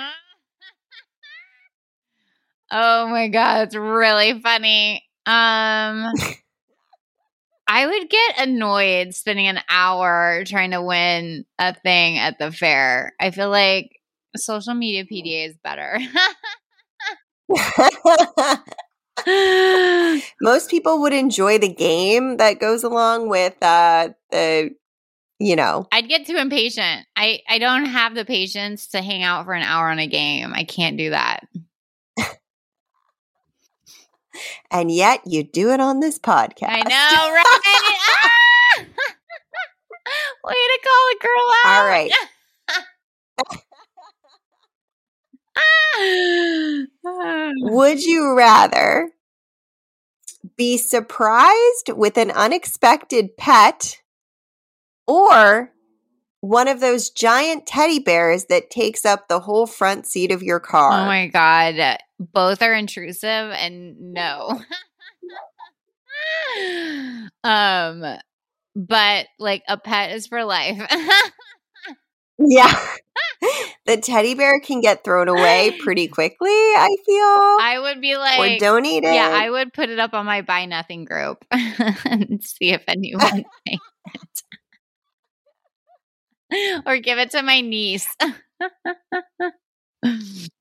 Oh 2.73 3.09
my 3.09 3.27
god, 3.27 3.67
it's 3.67 3.75
really 3.75 4.39
funny. 4.39 5.03
Um 5.25 6.05
I 7.67 7.85
would 7.85 8.09
get 8.09 8.47
annoyed 8.47 9.13
spending 9.13 9.47
an 9.47 9.59
hour 9.69 10.43
trying 10.45 10.71
to 10.71 10.81
win 10.81 11.45
a 11.59 11.73
thing 11.73 12.17
at 12.17 12.37
the 12.39 12.51
fair. 12.51 13.13
I 13.19 13.31
feel 13.31 13.49
like 13.49 13.91
social 14.35 14.73
media 14.73 15.05
PDA 15.05 15.49
is 15.49 15.57
better. 15.63 15.99
Most 20.41 20.69
people 20.69 21.01
would 21.01 21.13
enjoy 21.13 21.57
the 21.57 21.73
game 21.73 22.37
that 22.37 22.59
goes 22.59 22.83
along 22.83 23.29
with 23.29 23.55
uh, 23.61 24.09
the, 24.31 24.71
you 25.41 25.55
know. 25.55 25.87
I'd 25.91 26.07
get 26.07 26.25
too 26.25 26.37
impatient. 26.37 27.05
I 27.15 27.39
I 27.49 27.57
don't 27.57 27.85
have 27.85 28.15
the 28.15 28.25
patience 28.25 28.87
to 28.89 29.01
hang 29.01 29.23
out 29.23 29.45
for 29.45 29.53
an 29.53 29.63
hour 29.63 29.89
on 29.89 29.99
a 29.99 30.07
game. 30.07 30.53
I 30.53 30.63
can't 30.63 30.97
do 30.97 31.09
that. 31.09 31.47
And 34.71 34.89
yet 34.91 35.21
you 35.25 35.43
do 35.43 35.71
it 35.71 35.79
on 35.81 35.99
this 35.99 36.17
podcast. 36.17 36.69
I 36.69 36.81
know, 36.83 37.33
right? 37.33 37.43
ah! 38.15 38.85
Way 40.43 40.53
to 40.53 40.79
call 40.83 41.09
a 41.11 41.17
girl 41.21 41.51
out. 41.65 41.79
All 41.79 41.85
right. 41.85 42.11
Would 47.73 48.03
you 48.03 48.35
rather 48.35 49.11
be 50.55 50.77
surprised 50.77 51.89
with 51.89 52.17
an 52.17 52.31
unexpected 52.31 53.37
pet 53.37 54.00
or 55.07 55.71
one 56.41 56.67
of 56.67 56.79
those 56.79 57.09
giant 57.09 57.67
teddy 57.67 57.99
bears 57.99 58.45
that 58.45 58.69
takes 58.69 59.05
up 59.05 59.27
the 59.27 59.39
whole 59.39 59.67
front 59.67 60.05
seat 60.05 60.31
of 60.31 60.43
your 60.43 60.59
car? 60.59 61.01
Oh 61.01 61.05
my 61.05 61.27
god. 61.27 61.97
Both 62.19 62.61
are 62.61 62.73
intrusive 62.73 63.27
and 63.27 64.13
no. 64.13 64.61
um 67.43 68.03
but 68.75 69.27
like 69.39 69.63
a 69.67 69.77
pet 69.77 70.11
is 70.13 70.27
for 70.27 70.43
life. 70.43 70.81
yeah. 72.39 72.87
the 73.85 73.97
teddy 73.97 74.35
bear 74.35 74.59
can 74.59 74.81
get 74.81 75.03
thrown 75.03 75.27
away 75.27 75.77
pretty 75.79 76.07
quickly, 76.07 76.49
I 76.49 76.95
feel. 77.05 77.15
I 77.17 77.79
would 77.81 78.01
be 78.01 78.15
like 78.15 78.37
or 78.37 78.41
like 78.41 78.59
donated. 78.59 79.13
Yeah, 79.13 79.31
I 79.33 79.49
would 79.49 79.73
put 79.73 79.89
it 79.89 79.99
up 79.99 80.13
on 80.13 80.25
my 80.25 80.41
buy 80.41 80.65
nothing 80.65 81.05
group 81.05 81.43
and 81.51 82.43
see 82.43 82.71
if 82.71 82.83
anyone 82.87 83.45
it. 83.65 83.79
or 86.85 86.97
give 86.97 87.17
it 87.17 87.31
to 87.31 87.41
my 87.41 87.61
niece. 87.61 88.07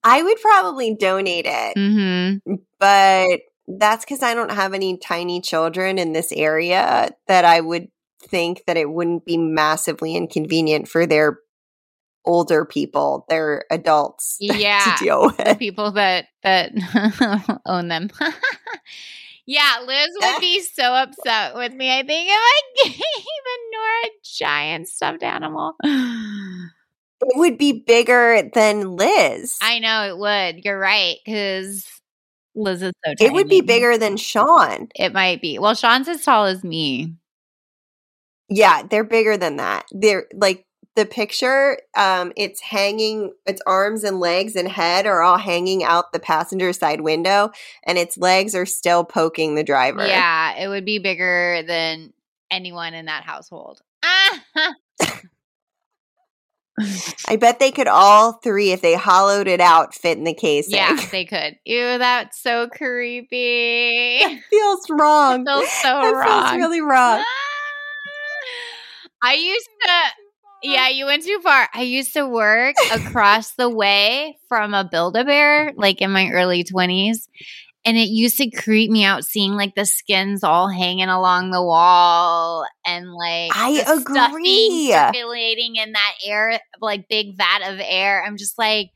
I 0.02 0.22
would 0.22 0.40
probably 0.40 0.94
donate 0.94 1.46
it, 1.48 1.74
hmm 1.76 2.56
but 2.78 3.40
that's 3.68 4.04
because 4.04 4.22
I 4.22 4.34
don't 4.34 4.50
have 4.52 4.74
any 4.74 4.96
tiny 4.98 5.40
children 5.40 5.98
in 5.98 6.12
this 6.12 6.32
area 6.32 7.10
that 7.28 7.44
I 7.44 7.60
would 7.60 7.88
think 8.22 8.64
that 8.66 8.76
it 8.76 8.90
wouldn't 8.90 9.24
be 9.24 9.36
massively 9.36 10.16
inconvenient 10.16 10.88
for 10.88 11.06
their 11.06 11.38
older 12.24 12.64
people, 12.64 13.24
their 13.28 13.64
adults, 13.70 14.36
Yeah. 14.40 14.96
to 14.98 15.04
deal 15.04 15.28
the 15.30 15.44
with. 15.46 15.58
people 15.58 15.92
that 15.92 16.26
that 16.42 16.72
own 17.66 17.88
them. 17.88 18.10
Yeah, 19.50 19.82
Liz 19.84 20.10
would 20.14 20.40
be 20.40 20.60
so 20.60 20.94
upset 20.94 21.56
with 21.56 21.74
me. 21.74 21.92
I 21.92 22.04
think 22.04 22.30
if 22.30 22.36
I 22.36 22.62
gave 22.84 23.02
Nora 23.72 24.04
a 24.04 24.10
giant 24.22 24.88
stuffed 24.88 25.24
animal. 25.24 25.74
It 25.82 27.36
would 27.36 27.58
be 27.58 27.84
bigger 27.84 28.48
than 28.54 28.96
Liz. 28.96 29.58
I 29.60 29.80
know 29.80 30.06
it 30.06 30.16
would. 30.16 30.64
You're 30.64 30.78
right 30.78 31.16
because 31.24 31.84
Liz 32.54 32.80
is 32.80 32.92
so. 33.04 33.14
Tiny. 33.14 33.28
it 33.28 33.32
would 33.34 33.48
be 33.48 33.60
bigger 33.60 33.98
than 33.98 34.16
Sean. 34.16 34.86
It 34.94 35.12
might 35.12 35.42
be. 35.42 35.58
Well, 35.58 35.74
Sean's 35.74 36.06
as 36.06 36.24
tall 36.24 36.44
as 36.46 36.62
me. 36.62 37.16
Yeah, 38.48 38.84
they're 38.88 39.02
bigger 39.02 39.36
than 39.36 39.56
that. 39.56 39.84
They're 39.90 40.26
like 40.32 40.64
the 41.00 41.06
picture, 41.06 41.78
um, 41.96 42.32
it's 42.36 42.60
hanging, 42.60 43.32
its 43.46 43.62
arms 43.66 44.04
and 44.04 44.20
legs 44.20 44.54
and 44.54 44.68
head 44.68 45.06
are 45.06 45.22
all 45.22 45.38
hanging 45.38 45.82
out 45.82 46.12
the 46.12 46.18
passenger 46.20 46.72
side 46.72 47.00
window, 47.00 47.50
and 47.84 47.96
its 47.96 48.18
legs 48.18 48.54
are 48.54 48.66
still 48.66 49.02
poking 49.04 49.54
the 49.54 49.64
driver. 49.64 50.06
Yeah, 50.06 50.56
it 50.58 50.68
would 50.68 50.84
be 50.84 50.98
bigger 50.98 51.62
than 51.66 52.12
anyone 52.50 52.94
in 52.94 53.06
that 53.06 53.24
household. 53.24 53.80
Ah! 54.04 54.42
I 57.28 57.36
bet 57.36 57.58
they 57.58 57.70
could 57.72 57.88
all 57.88 58.32
three, 58.34 58.72
if 58.72 58.80
they 58.80 58.94
hollowed 58.94 59.48
it 59.48 59.60
out, 59.60 59.94
fit 59.94 60.16
in 60.16 60.24
the 60.24 60.32
case. 60.34 60.66
yeah, 60.70 60.96
they 61.10 61.26
could. 61.26 61.56
Ew, 61.66 61.98
that's 61.98 62.40
so 62.42 62.68
creepy. 62.68 64.20
feels 64.50 64.86
wrong. 64.90 65.44
feels 65.44 65.68
so 65.70 65.88
That 66.00 66.14
wrong. 66.14 66.48
feels 66.48 66.56
really 66.56 66.80
wrong. 66.80 67.22
I 69.22 69.34
used 69.34 69.68
to, 69.82 69.90
yeah, 70.62 70.88
you 70.88 71.06
went 71.06 71.24
too 71.24 71.40
far. 71.42 71.68
I 71.74 71.82
used 71.82 72.12
to 72.14 72.26
work 72.26 72.76
across 72.92 73.52
the 73.52 73.68
way 73.68 74.38
from 74.48 74.74
a 74.74 74.84
Build 74.84 75.16
a 75.16 75.24
Bear, 75.24 75.72
like 75.76 76.00
in 76.00 76.10
my 76.10 76.30
early 76.30 76.64
20s. 76.64 77.28
And 77.84 77.96
it 77.96 78.10
used 78.10 78.36
to 78.36 78.50
creep 78.50 78.90
me 78.90 79.04
out 79.04 79.24
seeing 79.24 79.52
like 79.52 79.74
the 79.74 79.86
skins 79.86 80.44
all 80.44 80.68
hanging 80.68 81.08
along 81.08 81.50
the 81.50 81.62
wall 81.62 82.66
and 82.86 83.10
like 83.10 83.52
I 83.54 83.82
agree. 83.88 84.92
circulating 84.92 85.76
in 85.76 85.92
that 85.92 86.14
air, 86.24 86.60
like 86.82 87.08
big 87.08 87.38
vat 87.38 87.62
of 87.62 87.80
air. 87.82 88.22
I'm 88.22 88.36
just 88.36 88.58
like, 88.58 88.90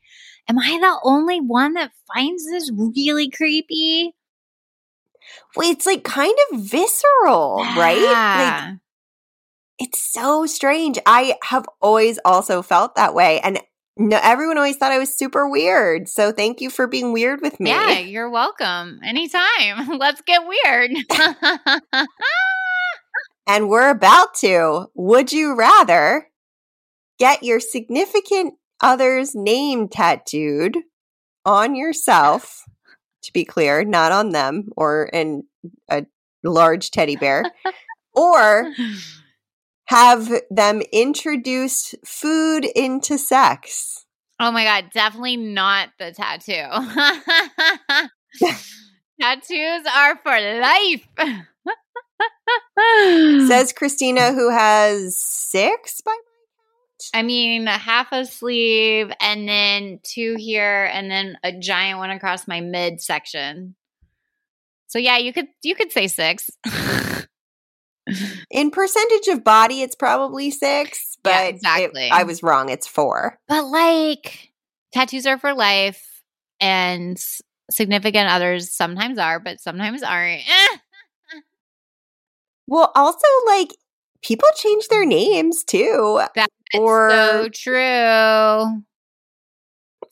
am 0.47 0.59
I 0.59 0.77
the 0.79 0.99
only 1.03 1.41
one 1.41 1.73
that 1.73 1.93
finds 2.13 2.45
this 2.45 2.71
really 2.71 3.31
creepy? 3.31 4.13
Well, 5.55 5.71
it's 5.71 5.87
like 5.87 6.03
kind 6.03 6.35
of 6.51 6.59
visceral, 6.61 7.63
right? 7.75 7.97
Like 7.97 8.03
Yeah. 8.03 8.75
It's 9.79 9.99
so 9.99 10.45
strange. 10.45 10.99
I 11.05 11.35
have 11.43 11.65
always 11.81 12.19
also 12.23 12.61
felt 12.61 12.95
that 12.95 13.13
way. 13.13 13.39
And 13.41 13.59
no, 13.97 14.19
everyone 14.21 14.57
always 14.57 14.77
thought 14.77 14.91
I 14.91 14.97
was 14.97 15.15
super 15.15 15.49
weird. 15.49 16.09
So 16.09 16.31
thank 16.31 16.61
you 16.61 16.69
for 16.69 16.87
being 16.87 17.13
weird 17.13 17.41
with 17.41 17.59
me. 17.59 17.69
Yeah, 17.69 17.99
you're 17.99 18.29
welcome. 18.29 18.99
Anytime. 19.03 19.87
Let's 19.97 20.21
get 20.21 20.41
weird. 20.47 20.91
And 23.47 23.69
we're 23.69 23.91
about 23.91 24.33
to. 24.37 24.87
Would 24.95 25.31
you 25.31 25.55
rather 25.55 26.29
get 27.19 27.43
your 27.43 27.59
significant 27.59 28.55
other's 28.81 29.35
name 29.35 29.87
tattooed 29.87 30.79
on 31.45 31.75
yourself? 31.75 32.63
To 33.23 33.33
be 33.33 33.45
clear, 33.45 33.83
not 33.83 34.11
on 34.11 34.29
them 34.31 34.69
or 34.75 35.05
in 35.05 35.43
a 35.89 36.05
large 36.43 36.91
teddy 36.91 37.15
bear, 37.15 37.43
or 38.13 38.71
have 39.85 40.31
them 40.49 40.81
introduce 40.91 41.93
food 42.05 42.65
into 42.75 43.17
sex. 43.17 44.05
oh 44.39 44.51
my 44.51 44.63
God, 44.63 44.89
definitely 44.93 45.37
not 45.37 45.89
the 45.99 46.11
tattoo. 46.11 46.51
Tattoos 49.21 49.85
are 49.95 50.17
for 50.17 50.39
life. 50.59 51.07
Says 53.47 53.71
Kristina, 53.79 54.33
who 54.33 54.49
has 54.49 55.17
six 55.17 56.01
by 56.01 56.11
my 56.11 56.17
count. 56.17 57.11
I 57.13 57.23
mean, 57.23 57.67
a 57.67 57.77
half 57.77 58.11
a 58.11 58.25
sleeve 58.25 59.11
and 59.21 59.47
then 59.47 59.99
two 60.03 60.35
here 60.37 60.89
and 60.91 61.09
then 61.09 61.37
a 61.43 61.53
giant 61.53 61.99
one 61.99 62.09
across 62.09 62.47
my 62.47 62.59
midsection. 62.59 63.75
So 64.87 64.99
yeah, 64.99 65.17
you 65.17 65.31
could 65.33 65.47
you 65.63 65.75
could 65.75 65.91
say 65.91 66.07
six. 66.07 66.49
In 68.51 68.69
percentage 68.71 69.27
of 69.29 69.43
body, 69.43 69.81
it's 69.81 69.95
probably 69.95 70.51
six, 70.51 71.17
but 71.23 71.29
Yeah, 71.31 71.41
it- 71.43 71.55
exactly. 71.55 72.09
I 72.11 72.23
was 72.23 72.43
wrong. 72.43 72.69
It's 72.69 72.87
four. 72.87 73.37
but 73.47 73.65
like 73.65 74.51
tattoos 74.93 75.25
are 75.25 75.37
for 75.37 75.53
life 75.53 76.21
and 76.59 77.17
significant 77.71 78.29
others 78.29 78.71
sometimes 78.71 79.17
are, 79.17 79.39
but 79.39 79.59
sometimes 79.59 80.03
aren't. 80.03 80.43
Well, 82.67 82.91
also, 82.95 83.27
like, 83.47 83.69
people 84.23 84.47
change 84.55 84.87
their 84.87 85.05
mm. 85.05 85.09
names 85.09 85.63
too. 85.63 86.21
That's 86.33 86.51
or 86.77 87.09
so 87.11 87.49
true. 87.53 88.81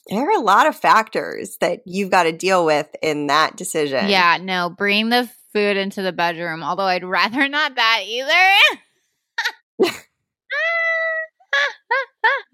there 0.07 0.27
are 0.29 0.37
a 0.37 0.39
lot 0.39 0.67
of 0.67 0.75
factors 0.75 1.57
that 1.61 1.81
you've 1.85 2.11
got 2.11 2.23
to 2.23 2.31
deal 2.31 2.65
with 2.65 2.87
in 3.01 3.27
that 3.27 3.55
decision. 3.55 4.07
Yeah, 4.09 4.37
no, 4.41 4.69
bring 4.69 5.09
the 5.09 5.29
food 5.53 5.77
into 5.77 6.01
the 6.01 6.11
bedroom, 6.11 6.63
although 6.63 6.83
I'd 6.83 7.03
rather 7.03 7.47
not 7.49 7.75
that 7.75 8.01
either. 8.05 9.91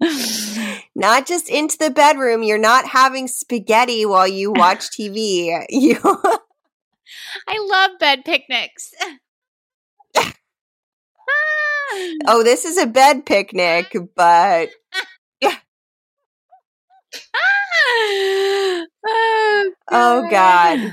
Not 0.94 1.26
just 1.26 1.48
into 1.48 1.78
the 1.78 1.90
bedroom. 1.90 2.42
You're 2.42 2.58
not 2.58 2.86
having 2.86 3.28
spaghetti 3.28 4.04
while 4.04 4.28
you 4.28 4.52
watch 4.52 4.90
TV. 4.98 5.64
You 5.70 5.98
I 7.48 7.58
love 7.70 7.98
bed 7.98 8.24
picnics. 8.24 8.92
Oh, 12.26 12.42
this 12.44 12.64
is 12.64 12.78
a 12.78 12.86
bed 12.86 13.26
picnic, 13.26 13.96
but 14.14 14.70
oh, 18.62 19.64
Oh, 19.90 20.28
God. 20.30 20.92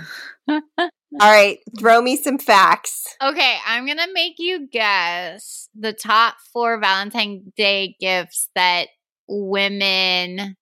All 1.20 1.32
right, 1.32 1.60
throw 1.78 2.02
me 2.02 2.16
some 2.16 2.38
facts. 2.38 3.16
Okay, 3.22 3.58
I'm 3.66 3.86
going 3.86 3.98
to 3.98 4.14
make 4.14 4.36
you 4.38 4.68
guess 4.68 5.70
the 5.76 5.94
top 5.94 6.36
four 6.54 6.80
Valentine's 6.80 7.44
Day 7.56 7.96
gifts 8.00 8.50
that 8.56 8.88
women, 9.28 10.56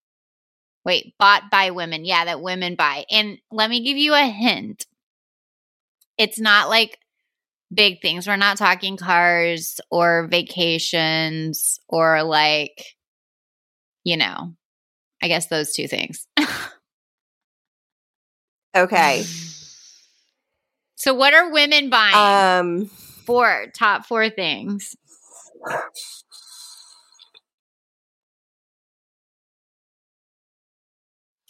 wait, 0.83 1.13
bought 1.19 1.51
by 1.51 1.71
women. 1.71 2.05
Yeah, 2.05 2.25
that 2.25 2.41
women 2.41 2.75
buy. 2.75 3.05
And 3.11 3.37
let 3.51 3.69
me 3.69 3.83
give 3.83 3.97
you 3.97 4.13
a 4.13 4.25
hint. 4.25 4.85
It's 6.17 6.39
not 6.39 6.69
like 6.69 6.97
big 7.73 8.01
things. 8.01 8.27
We're 8.27 8.37
not 8.37 8.57
talking 8.57 8.97
cars 8.97 9.79
or 9.91 10.27
vacations 10.27 11.79
or 11.89 12.23
like, 12.23 12.83
you 14.03 14.17
know, 14.17 14.53
I 15.21 15.27
guess 15.27 15.47
those 15.47 15.73
two 15.73 15.87
things. 15.87 16.27
Okay. 18.75 19.23
So, 21.05 21.13
what 21.13 21.35
are 21.35 21.51
women 21.51 21.91
buying? 21.91 22.15
Um 22.15 22.85
four 22.87 23.67
top 23.77 24.07
four 24.07 24.31
things. 24.31 24.95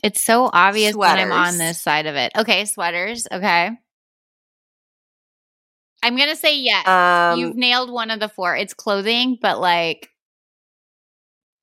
It's 0.04 0.20
so 0.20 0.50
obvious 0.52 0.94
when 0.94 1.18
I'm 1.18 1.32
on 1.32 1.58
this 1.58 1.80
side 1.80 2.06
of 2.06 2.18
it. 2.18 2.34
Okay, 2.38 2.66
sweaters. 2.66 3.30
Okay. 3.32 3.72
I'm 6.04 6.18
going 6.18 6.30
to 6.30 6.36
say 6.36 6.60
yes. 6.60 6.86
um 6.86 7.40
You've 7.40 7.56
nailed 7.56 7.90
one 7.90 8.12
of 8.12 8.20
the 8.20 8.28
four. 8.28 8.58
It's 8.58 8.74
clothing, 8.74 9.38
but 9.42 9.62
like, 9.62 10.10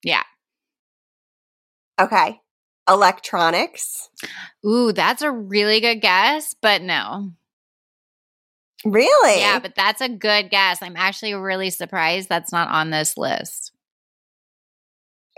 yeah. 0.02 0.22
okay. 2.00 2.40
Electronics. 2.88 4.08
Ooh, 4.64 4.92
that's 4.92 5.20
a 5.20 5.30
really 5.30 5.80
good 5.80 6.00
guess, 6.00 6.56
but 6.62 6.80
no. 6.80 7.32
Really? 8.84 9.38
Yeah, 9.38 9.58
but 9.60 9.74
that's 9.74 10.00
a 10.00 10.08
good 10.08 10.50
guess. 10.50 10.82
I'm 10.82 10.96
actually 10.96 11.34
really 11.34 11.70
surprised 11.70 12.28
that's 12.28 12.52
not 12.52 12.68
on 12.68 12.90
this 12.90 13.16
list. 13.16 13.72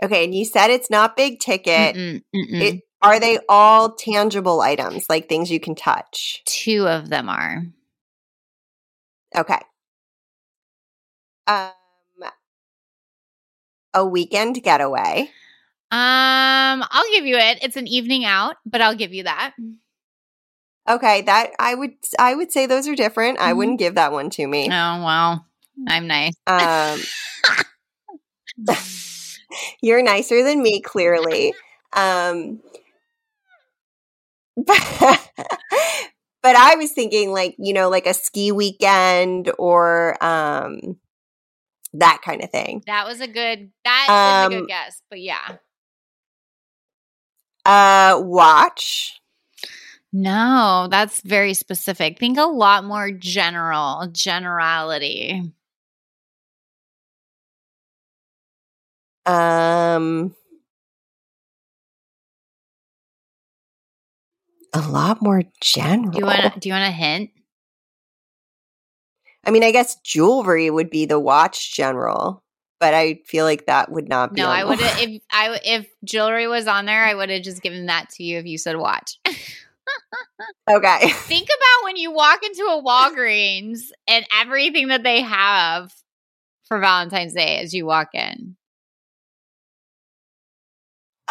okay, 0.03 0.25
and 0.25 0.33
you 0.33 0.45
said 0.45 0.69
it's 0.69 0.89
not 0.89 1.15
big 1.15 1.39
ticket. 1.39 1.95
Mm-mm, 1.95 2.23
mm-mm. 2.35 2.61
It, 2.61 2.81
are 3.01 3.19
they 3.19 3.39
all 3.47 3.93
tangible 3.93 4.61
items, 4.61 5.05
like 5.09 5.29
things 5.29 5.51
you 5.51 5.59
can 5.59 5.75
touch? 5.75 6.41
Two 6.45 6.87
of 6.87 7.09
them 7.09 7.29
are. 7.29 7.63
Okay. 9.37 9.59
Um, 11.47 11.69
a 13.93 14.05
weekend 14.05 14.61
getaway. 14.63 15.29
Um, 15.91 16.83
I'll 16.89 17.11
give 17.13 17.25
you 17.25 17.37
it. 17.37 17.59
It's 17.63 17.77
an 17.77 17.87
evening 17.87 18.25
out, 18.25 18.55
but 18.65 18.81
I'll 18.81 18.95
give 18.95 19.13
you 19.13 19.23
that. 19.23 19.53
Okay, 20.87 21.21
that 21.21 21.51
I 21.59 21.73
would 21.73 21.93
I 22.19 22.35
would 22.35 22.51
say 22.51 22.65
those 22.65 22.87
are 22.87 22.95
different. 22.95 23.39
I 23.39 23.53
Mhm. 23.53 23.57
wouldn't 23.57 23.79
give 23.79 23.95
that 23.95 24.11
one 24.11 24.29
to 24.31 24.47
me. 24.47 24.67
Oh, 24.71 25.03
well, 25.03 25.45
I'm 25.87 26.07
nice. 26.07 26.35
Um, 26.47 27.01
you're 29.81 30.03
nicer 30.03 30.43
than 30.43 30.61
me, 30.61 30.81
clearly. 30.81 31.53
Um, 31.93 32.59
but, 34.55 34.79
but 36.43 36.55
I 36.55 36.75
was 36.75 36.91
thinking, 36.91 37.31
like 37.31 37.55
you 37.57 37.73
know, 37.73 37.89
like 37.89 38.05
a 38.05 38.13
ski 38.13 38.51
weekend 38.51 39.51
or 39.57 40.23
um, 40.23 40.97
that 41.93 42.21
kind 42.23 42.43
of 42.43 42.51
thing. 42.51 42.83
That 42.87 43.05
was 43.07 43.21
a 43.21 43.27
good 43.27 43.71
that 43.83 44.09
is 44.25 44.41
a 44.41 44.47
Um, 44.47 44.51
good 44.51 44.67
guess, 44.67 45.01
but 45.09 45.21
yeah. 45.21 45.57
Uh, 47.65 48.19
watch. 48.23 49.19
No, 50.17 50.87
that's 50.89 51.19
very 51.23 51.53
specific. 51.53 52.19
Think 52.19 52.37
a 52.37 52.45
lot 52.45 52.85
more 52.85 53.11
general, 53.11 54.07
generality. 54.13 55.51
Um, 59.25 60.33
a 64.71 64.79
lot 64.87 65.21
more 65.21 65.43
general. 65.61 66.11
Do 66.11 66.19
you 66.19 66.25
want 66.25 66.61
do 66.61 66.69
you 66.69 66.73
want 66.73 66.87
a 66.87 66.91
hint? 66.91 67.31
I 69.43 69.51
mean, 69.51 69.65
I 69.65 69.71
guess 69.71 69.97
jewelry 69.97 70.69
would 70.69 70.89
be 70.89 71.05
the 71.05 71.19
watch 71.19 71.75
general, 71.75 72.41
but 72.79 72.93
I 72.93 73.19
feel 73.25 73.43
like 73.43 73.65
that 73.65 73.91
would 73.91 74.07
not 74.07 74.33
be. 74.33 74.39
No, 74.39 74.47
I 74.47 74.63
would 74.63 74.79
if 74.81 75.21
I 75.29 75.59
if 75.65 75.89
jewelry 76.05 76.47
was 76.47 76.67
on 76.67 76.85
there, 76.85 77.03
I 77.03 77.15
would 77.15 77.29
have 77.29 77.43
just 77.43 77.61
given 77.61 77.87
that 77.87 78.11
to 78.11 78.23
you 78.23 78.39
if 78.39 78.45
you 78.45 78.57
said 78.57 78.77
watch. 78.77 79.19
Okay. 80.69 81.09
Think 81.09 81.47
about 81.47 81.85
when 81.85 81.95
you 81.97 82.11
walk 82.11 82.43
into 82.43 82.63
a 82.63 82.81
Walgreens 82.83 83.91
and 84.07 84.25
everything 84.33 84.87
that 84.87 85.03
they 85.03 85.21
have 85.21 85.93
for 86.67 86.79
Valentine's 86.79 87.33
Day 87.33 87.59
as 87.59 87.73
you 87.73 87.85
walk 87.85 88.09
in. 88.13 88.55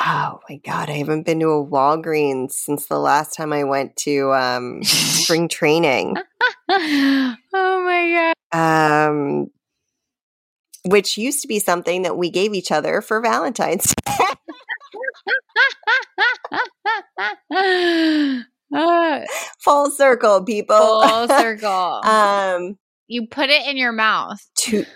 Oh 0.01 0.40
my 0.49 0.57
god, 0.57 0.90
I 0.90 0.95
haven't 0.95 1.25
been 1.25 1.40
to 1.40 1.51
a 1.51 1.64
Walgreens 1.64 2.53
since 2.53 2.87
the 2.87 2.99
last 2.99 3.37
time 3.37 3.53
I 3.53 3.64
went 3.64 3.97
to 3.99 4.33
um, 4.33 4.83
spring 4.85 5.49
training. 5.49 6.17
oh 6.69 7.37
my 7.53 8.35
god. 8.53 9.09
Um, 9.09 9.51
which 10.85 11.17
used 11.17 11.43
to 11.43 11.49
be 11.49 11.59
something 11.59 12.03
that 12.03 12.17
we 12.17 12.31
gave 12.31 12.55
each 12.55 12.71
other 12.71 13.01
for 13.01 13.21
Valentine's. 13.21 13.95
Uh, 16.53 16.59
Full 19.61 19.90
circle, 19.90 20.42
people. 20.44 21.03
full 21.09 21.29
circle. 21.40 21.70
um, 22.05 22.77
you 23.07 23.27
put 23.29 23.50
it 23.50 23.66
in 23.68 23.77
your 23.77 23.92
mouth. 23.92 24.40
to- 24.59 24.87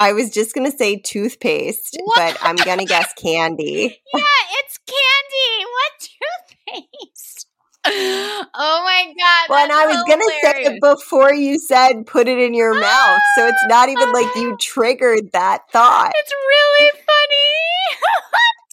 I 0.00 0.12
was 0.12 0.30
just 0.30 0.54
gonna 0.56 0.72
say 0.72 0.96
toothpaste, 0.96 1.96
but 2.16 2.36
I'm 2.42 2.56
gonna 2.56 2.84
guess 2.84 3.12
candy. 3.22 4.00
Yeah, 4.12 4.22
it's 4.60 4.78
candy. 4.78 5.64
What 5.70 6.82
toothpaste? 6.90 7.46
Oh 7.86 8.82
my 8.84 9.04
god. 9.16 9.46
Well, 9.50 9.62
and 9.62 9.70
I 9.72 9.86
was 9.86 9.94
that's 9.96 10.08
gonna 10.08 10.24
say 10.42 10.64
it 10.74 10.80
before 10.80 11.32
you 11.32 11.58
said 11.60 12.06
put 12.06 12.26
it 12.26 12.38
in 12.38 12.54
your 12.54 12.74
mouth, 12.78 13.20
so 13.36 13.46
it's 13.46 13.64
not 13.68 13.88
even 13.88 14.10
like 14.12 14.34
you 14.34 14.56
triggered 14.60 15.30
that 15.32 15.60
thought. 15.70 16.10
It's 16.12 16.32
really 16.32 16.90
funny. 16.90 18.00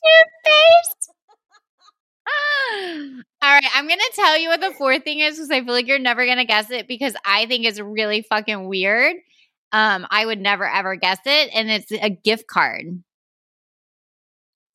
Toothpaste. 0.02 1.11
I'm 3.74 3.88
gonna 3.88 4.02
tell 4.14 4.38
you 4.38 4.50
what 4.50 4.62
the 4.62 4.74
fourth 4.74 5.04
thing 5.04 5.20
is 5.20 5.36
because 5.36 5.50
I 5.50 5.64
feel 5.64 5.74
like 5.74 5.88
you're 5.88 6.00
never 6.00 6.26
gonna 6.26 6.46
guess 6.46 6.70
it 6.72 6.88
because 6.88 7.16
I 7.26 7.46
think 7.46 7.66
it's 7.66 7.80
really 7.80 8.22
fucking 8.22 8.68
weird. 8.68 9.16
Um, 9.72 10.06
I 10.10 10.26
would 10.26 10.40
never 10.40 10.68
ever 10.68 10.96
guess 10.96 11.20
it, 11.26 11.50
and 11.54 11.70
it's 11.70 11.92
a 11.92 12.10
gift 12.10 12.48
card. 12.48 13.04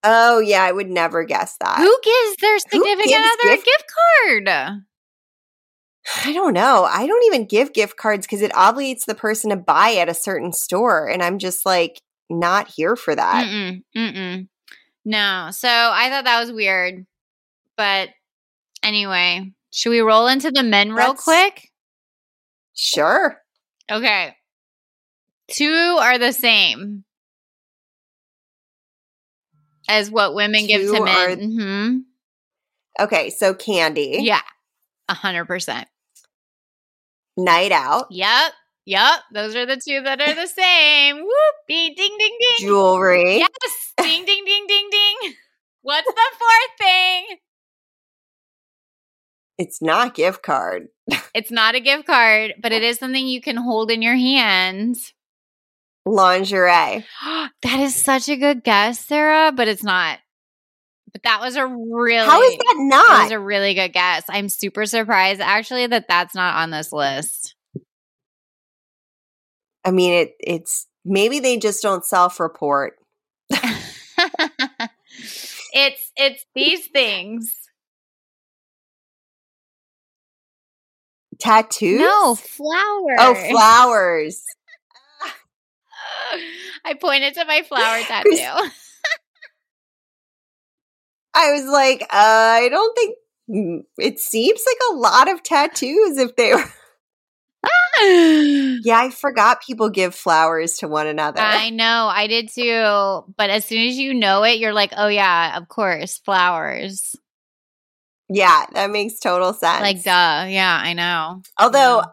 Oh 0.02 0.38
yeah, 0.38 0.62
I 0.62 0.72
would 0.72 0.88
never 0.88 1.24
guess 1.24 1.56
that. 1.60 1.78
Who 1.78 1.98
gives 2.02 2.36
their 2.40 2.58
significant 2.58 3.08
gives 3.08 3.26
other 3.26 3.52
a 3.52 3.56
gift- 3.56 3.66
gift 3.66 3.84
card? 4.46 4.82
I 6.24 6.32
don't 6.32 6.54
know. 6.54 6.84
I 6.84 7.06
don't 7.06 7.24
even 7.24 7.46
give 7.46 7.72
gift 7.72 7.96
cards 7.96 8.26
because 8.26 8.40
it 8.40 8.52
obligates 8.52 9.06
the 9.06 9.14
person 9.14 9.50
to 9.50 9.56
buy 9.56 9.96
at 9.96 10.08
a 10.08 10.14
certain 10.14 10.52
store, 10.52 11.08
and 11.08 11.22
I'm 11.22 11.38
just 11.38 11.66
like 11.66 12.00
not 12.30 12.68
here 12.74 12.96
for 12.96 13.14
that. 13.14 13.46
Mm-mm, 13.46 13.82
mm-mm. 13.96 14.48
No, 15.04 15.48
so 15.52 15.68
I 15.68 16.08
thought 16.08 16.24
that 16.24 16.40
was 16.40 16.52
weird, 16.52 17.06
but 17.76 18.10
anyway, 18.86 19.52
Should 19.72 19.90
we 19.90 20.00
roll 20.00 20.26
into 20.28 20.50
the 20.50 20.62
men 20.62 20.88
real 20.90 21.14
That's- 21.14 21.24
quick? 21.24 21.70
Sure. 22.74 23.42
Okay. 23.90 24.34
Two 25.48 25.98
are 26.00 26.18
the 26.18 26.32
same 26.32 27.04
as 29.88 30.10
what 30.10 30.34
women 30.34 30.66
give 30.66 30.82
Two 30.82 30.94
to 30.96 31.04
men. 31.04 31.30
are- 31.30 31.36
hmm 31.36 31.98
Okay, 32.98 33.28
so 33.30 33.52
candy, 33.54 34.18
Yeah. 34.22 34.40
A 35.08 35.14
hundred 35.14 35.44
percent. 35.46 35.86
night 37.36 37.70
out, 37.72 38.06
Yep. 38.10 38.52
Yep. 38.86 39.20
Those 39.34 39.54
are 39.56 39.66
the 39.66 39.76
two 39.76 40.00
that 40.02 40.20
are 40.20 40.34
the 40.34 40.46
same. 40.60 41.16
Whoop. 41.16 41.54
Ding 41.68 41.94
ding 41.94 42.16
ding 42.18 42.38
ding. 42.40 42.66
jewelry, 42.66 43.38
Yes. 43.38 43.92
Ding 43.98 44.24
ding 44.24 44.44
ding 44.44 44.66
ding 44.66 44.88
ding. 44.90 45.34
What's 45.82 46.06
the 46.06 46.30
fourth 46.38 46.78
thing? 46.78 47.24
It's 49.58 49.80
not 49.80 50.08
a 50.08 50.12
gift 50.12 50.42
card. 50.42 50.88
It's 51.34 51.50
not 51.50 51.74
a 51.74 51.80
gift 51.80 52.06
card, 52.06 52.54
but 52.62 52.72
it 52.72 52.82
is 52.82 52.98
something 52.98 53.26
you 53.26 53.42
can 53.42 53.56
hold 53.56 53.90
in 53.90 54.00
your 54.00 54.16
hands. 54.16 55.12
Lingerie. 56.06 57.04
that 57.62 57.80
is 57.80 57.94
such 57.94 58.28
a 58.30 58.36
good 58.36 58.64
guess, 58.64 59.04
Sara, 59.04 59.52
but 59.52 59.68
it's 59.68 59.84
not. 59.84 60.18
But 61.12 61.22
that 61.24 61.40
was 61.40 61.56
a 61.56 61.66
really 61.66 62.24
How 62.24 62.40
is 62.42 62.56
that 62.56 62.64
That 62.64 63.06
not? 63.08 63.22
was 63.24 63.32
a 63.32 63.40
really 63.40 63.74
good 63.74 63.92
guess. 63.92 64.24
I'm 64.28 64.48
super 64.48 64.86
surprised 64.86 65.40
actually 65.42 65.86
that 65.88 66.06
that's 66.08 66.34
not 66.34 66.54
on 66.56 66.70
this 66.70 66.90
list. 66.92 67.54
I 69.84 69.90
mean, 69.90 70.12
it. 70.14 70.32
It's 70.40 70.86
maybe 71.04 71.38
they 71.40 71.58
just 71.58 71.82
don't 71.82 72.04
self-report. 72.04 72.94
it's 73.50 73.92
it's 76.16 76.44
these 76.54 76.86
things. 76.88 77.54
Tattoos. 81.38 82.00
No, 82.00 82.34
flowers. 82.34 83.16
Oh, 83.18 83.34
flowers. 83.50 84.42
I 86.84 86.94
pointed 86.94 87.34
to 87.34 87.44
my 87.44 87.62
flower 87.62 88.00
tattoo. 88.06 88.30
I 91.34 91.52
was 91.52 91.64
like, 91.66 92.02
uh, 92.02 92.06
I 92.12 92.68
don't 92.70 92.96
think. 92.96 93.16
mm, 93.50 93.78
It 93.98 94.18
seems 94.18 94.62
like 94.66 94.78
a 94.90 94.94
lot 94.94 95.30
of 95.30 95.42
tattoos. 95.42 96.16
If 96.18 96.34
they 96.36 96.54
were, 96.54 96.64
yeah, 98.82 98.98
I 98.98 99.10
forgot 99.10 99.62
people 99.62 99.90
give 99.90 100.14
flowers 100.14 100.78
to 100.78 100.88
one 100.88 101.06
another. 101.06 101.40
I 101.40 101.70
know, 101.70 102.08
I 102.10 102.26
did 102.26 102.48
too. 102.50 103.24
But 103.36 103.50
as 103.50 103.64
soon 103.66 103.86
as 103.88 103.96
you 103.98 104.14
know 104.14 104.44
it, 104.44 104.58
you're 104.58 104.72
like, 104.72 104.92
oh 104.96 105.08
yeah, 105.08 105.58
of 105.58 105.68
course, 105.68 106.18
flowers. 106.18 107.14
Yeah, 108.28 108.66
that 108.72 108.90
makes 108.90 109.18
total 109.20 109.52
sense. 109.52 109.80
Like, 109.82 110.02
duh. 110.02 110.46
Yeah, 110.48 110.80
I 110.82 110.92
know. 110.92 111.42
Although 111.58 111.98
Yeah. 111.98 112.04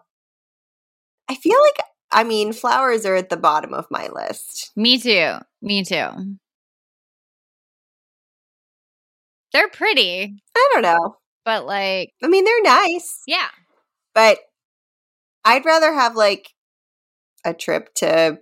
I 1.30 1.36
feel 1.36 1.58
like, 1.60 1.86
I 2.12 2.24
mean, 2.24 2.54
flowers 2.54 3.06
are 3.06 3.16
at 3.16 3.30
the 3.30 3.38
bottom 3.38 3.74
of 3.74 3.88
my 3.90 4.08
list. 4.10 4.72
Me 4.76 5.00
too. 5.00 5.36
Me 5.62 5.84
too. 5.84 6.38
They're 9.54 9.70
pretty, 9.70 10.36
I 10.56 10.70
don't 10.74 10.82
know. 10.82 11.16
but 11.46 11.66
like, 11.66 12.12
I 12.24 12.28
mean, 12.28 12.44
they're 12.44 12.64
nice, 12.64 13.22
yeah. 13.28 13.50
but 14.16 14.40
I'd 15.46 15.66
rather 15.66 15.94
have 15.94 16.16
like 16.16 16.50
a 17.46 17.54
trip 17.54 17.94
to 17.96 18.40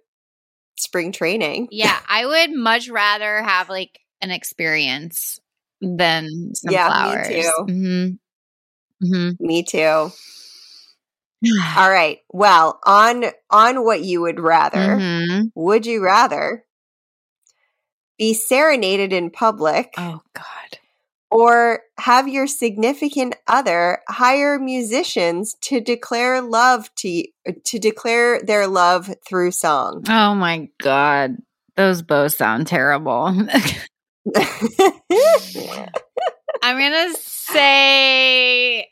spring 0.78 1.12
training. 1.12 1.68
Yeah, 1.72 2.00
I 2.08 2.26
would 2.26 2.54
much 2.56 2.90
rather 2.90 3.44
have 3.44 3.68
like 3.70 4.00
an 4.22 4.32
experience 4.32 5.41
than 5.82 6.54
some 6.56 6.74
Yeah, 6.74 6.90
me 7.28 7.36
too. 7.42 7.52
Mm-hmm. 7.68 9.06
Mm-hmm. 9.06 9.46
Me 9.46 9.64
too. 9.64 10.12
All 11.78 11.90
right. 11.90 12.20
Well, 12.32 12.80
on 12.86 13.26
on 13.50 13.84
what 13.84 14.04
you 14.04 14.22
would 14.22 14.40
rather, 14.40 14.98
Mhm. 15.00 15.52
would 15.56 15.86
you 15.86 16.04
rather 16.04 16.66
be 18.18 18.34
serenaded 18.34 19.12
in 19.12 19.32
public 19.32 19.94
Oh 19.98 20.22
God. 20.34 20.78
or 21.32 21.82
have 21.98 22.28
your 22.28 22.46
significant 22.46 23.36
other 23.48 24.02
hire 24.08 24.60
musicians 24.60 25.56
to 25.62 25.80
declare 25.82 26.42
love 26.42 26.94
to 26.98 27.10
you, 27.10 27.24
to 27.66 27.80
declare 27.80 28.40
their 28.42 28.68
love 28.68 29.10
through 29.28 29.52
song? 29.52 30.04
Oh 30.08 30.36
my 30.36 30.70
God. 30.80 31.38
Those 31.76 32.04
both 32.04 32.34
sound 32.34 32.68
terrible. 32.68 33.34
I'm 36.64 36.78
gonna 36.78 37.14
say 37.16 38.88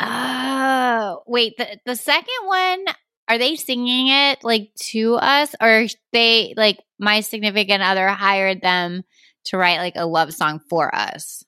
Oh 0.00 1.22
wait, 1.26 1.56
the 1.58 1.78
the 1.84 1.96
second 1.96 2.46
one, 2.46 2.84
are 3.28 3.38
they 3.38 3.56
singing 3.56 4.08
it 4.08 4.42
like 4.42 4.70
to 4.90 5.14
us 5.16 5.54
or 5.60 5.86
they 6.12 6.54
like 6.56 6.78
my 6.98 7.20
significant 7.20 7.82
other 7.82 8.08
hired 8.08 8.62
them 8.62 9.02
to 9.44 9.56
write 9.56 9.78
like 9.78 9.94
a 9.96 10.06
love 10.06 10.32
song 10.32 10.60
for 10.68 10.94
us? 10.94 11.44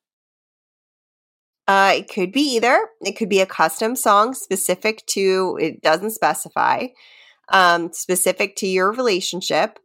Uh, 1.67 1.95
it 1.97 2.09
could 2.09 2.31
be 2.31 2.43
either. 2.57 2.79
It 3.01 3.17
could 3.17 3.29
be 3.29 3.41
a 3.41 3.47
custom 3.47 3.97
song 3.97 4.35
specific 4.35 5.05
to, 5.07 5.59
it 5.61 5.81
doesn't 5.81 6.11
specify, 6.11 6.89
um, 7.49 7.93
specific 7.93 8.57
to 8.57 8.67
your 8.67 8.93
relationship. 8.93 9.79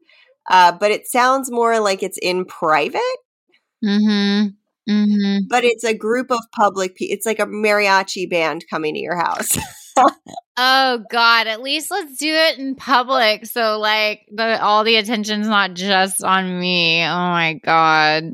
Uh, 0.49 0.71
but 0.71 0.91
it 0.91 1.07
sounds 1.07 1.51
more 1.51 1.79
like 1.79 2.03
it's 2.03 2.17
in 2.21 2.45
private, 2.45 3.01
Mm-hmm. 3.85 4.47
Mm-hmm. 4.91 5.37
but 5.47 5.63
it's 5.63 5.83
a 5.83 5.93
group 5.93 6.31
of 6.31 6.39
public 6.53 6.95
people. 6.95 7.13
It's 7.13 7.25
like 7.25 7.39
a 7.39 7.45
mariachi 7.45 8.29
band 8.29 8.65
coming 8.69 8.95
to 8.95 8.99
your 8.99 9.17
house. 9.17 9.57
Oh 10.61 11.03
God! 11.09 11.47
At 11.47 11.61
least 11.61 11.89
let's 11.89 12.17
do 12.17 12.33
it 12.33 12.59
in 12.59 12.75
public, 12.75 13.45
so 13.45 13.79
like 13.79 14.25
the 14.29 14.61
all 14.61 14.83
the 14.83 14.97
attention's 14.97 15.47
not 15.47 15.73
just 15.73 16.21
on 16.21 16.59
me. 16.59 17.01
Oh 17.03 17.07
my 17.07 17.53
God! 17.63 18.33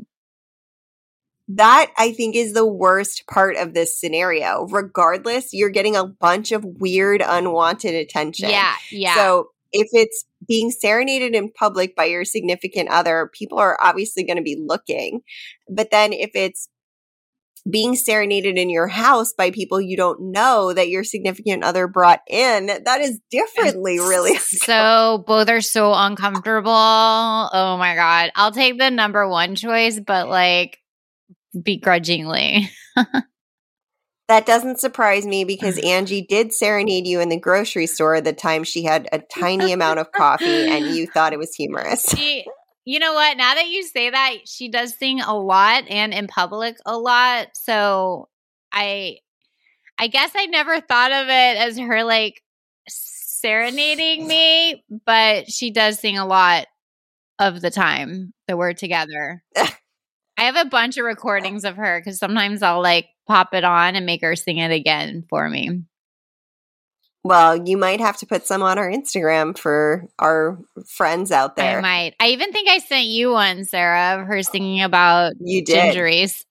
that 1.48 1.92
I 1.96 2.12
think 2.12 2.34
is 2.34 2.52
the 2.52 2.66
worst 2.66 3.24
part 3.28 3.56
of 3.56 3.74
this 3.74 3.98
scenario. 3.98 4.66
Regardless, 4.66 5.52
you're 5.52 5.70
getting 5.70 5.94
a 5.94 6.04
bunch 6.06 6.50
of 6.52 6.64
weird, 6.64 7.22
unwanted 7.24 7.94
attention. 7.94 8.50
Yeah, 8.50 8.74
yeah. 8.90 9.14
So 9.14 9.50
if 9.76 9.88
it's 9.92 10.24
being 10.46 10.70
serenaded 10.70 11.34
in 11.34 11.50
public 11.52 11.94
by 11.94 12.04
your 12.04 12.24
significant 12.24 12.88
other, 12.90 13.30
people 13.32 13.58
are 13.58 13.78
obviously 13.82 14.24
going 14.24 14.36
to 14.36 14.42
be 14.42 14.56
looking. 14.58 15.20
But 15.68 15.90
then 15.90 16.12
if 16.12 16.30
it's 16.34 16.68
being 17.68 17.96
serenaded 17.96 18.56
in 18.56 18.70
your 18.70 18.86
house 18.86 19.32
by 19.32 19.50
people 19.50 19.80
you 19.80 19.96
don't 19.96 20.30
know 20.30 20.72
that 20.72 20.88
your 20.88 21.02
significant 21.02 21.64
other 21.64 21.88
brought 21.88 22.20
in, 22.28 22.66
that 22.66 23.00
is 23.00 23.20
differently 23.30 23.98
really. 23.98 24.36
so 24.38 25.24
both 25.26 25.48
are 25.48 25.60
so 25.60 25.92
uncomfortable. 25.92 26.70
Oh 26.72 27.76
my 27.78 27.94
God! 27.94 28.30
I'll 28.34 28.52
take 28.52 28.78
the 28.78 28.90
number 28.90 29.28
one 29.28 29.56
choice, 29.56 29.98
but 29.98 30.28
like 30.28 30.78
begrudgingly. 31.60 32.70
That 34.28 34.46
doesn't 34.46 34.80
surprise 34.80 35.26
me 35.26 35.44
because 35.44 35.78
Angie 35.84 36.22
did 36.22 36.52
serenade 36.52 37.06
you 37.06 37.20
in 37.20 37.28
the 37.28 37.38
grocery 37.38 37.86
store 37.86 38.20
the 38.20 38.32
time 38.32 38.64
she 38.64 38.84
had 38.84 39.08
a 39.12 39.18
tiny 39.18 39.72
amount 39.72 40.00
of 40.00 40.12
coffee 40.12 40.66
and 40.66 40.86
you 40.86 41.06
thought 41.06 41.32
it 41.32 41.38
was 41.38 41.54
humorous. 41.54 42.06
She, 42.16 42.44
you 42.84 42.98
know 42.98 43.14
what? 43.14 43.36
Now 43.36 43.54
that 43.54 43.68
you 43.68 43.82
say 43.82 44.10
that, 44.10 44.36
she 44.46 44.68
does 44.68 44.96
sing 44.96 45.20
a 45.20 45.36
lot 45.36 45.84
and 45.88 46.14
in 46.14 46.28
public 46.28 46.76
a 46.86 46.96
lot. 46.96 47.48
So 47.54 48.28
I, 48.72 49.18
I 49.98 50.06
guess 50.06 50.30
I 50.36 50.46
never 50.46 50.80
thought 50.80 51.10
of 51.10 51.26
it 51.26 51.56
as 51.58 51.78
her 51.78 52.04
like 52.04 52.42
serenading 52.88 54.26
me, 54.26 54.84
but 55.04 55.50
she 55.50 55.70
does 55.70 55.98
sing 55.98 56.16
a 56.16 56.26
lot 56.26 56.66
of 57.38 57.60
the 57.60 57.70
time 57.70 58.32
that 58.48 58.56
we're 58.56 58.72
together. 58.72 59.42
I 59.56 60.44
have 60.44 60.56
a 60.56 60.68
bunch 60.68 60.96
of 60.96 61.04
recordings 61.04 61.64
of 61.64 61.76
her 61.76 62.00
because 62.00 62.18
sometimes 62.18 62.62
I'll 62.62 62.82
like 62.82 63.06
pop 63.26 63.54
it 63.54 63.64
on 63.64 63.96
and 63.96 64.06
make 64.06 64.22
her 64.22 64.36
sing 64.36 64.58
it 64.58 64.70
again 64.70 65.24
for 65.28 65.48
me. 65.48 65.82
Well, 67.24 67.66
you 67.66 67.76
might 67.76 67.98
have 68.00 68.16
to 68.18 68.26
put 68.26 68.46
some 68.46 68.62
on 68.62 68.78
our 68.78 68.88
Instagram 68.88 69.58
for 69.58 70.06
our 70.20 70.58
friends 70.86 71.32
out 71.32 71.56
there. 71.56 71.78
I 71.78 71.80
might. 71.82 72.14
I 72.20 72.28
even 72.28 72.52
think 72.52 72.68
I 72.68 72.78
sent 72.78 73.06
you 73.06 73.32
one, 73.32 73.64
Sara, 73.64 74.20
of 74.20 74.28
her 74.28 74.44
singing 74.44 74.80
about 74.82 75.32
You 75.40 75.64
did. 75.64 75.74
gingeries. 75.92 76.44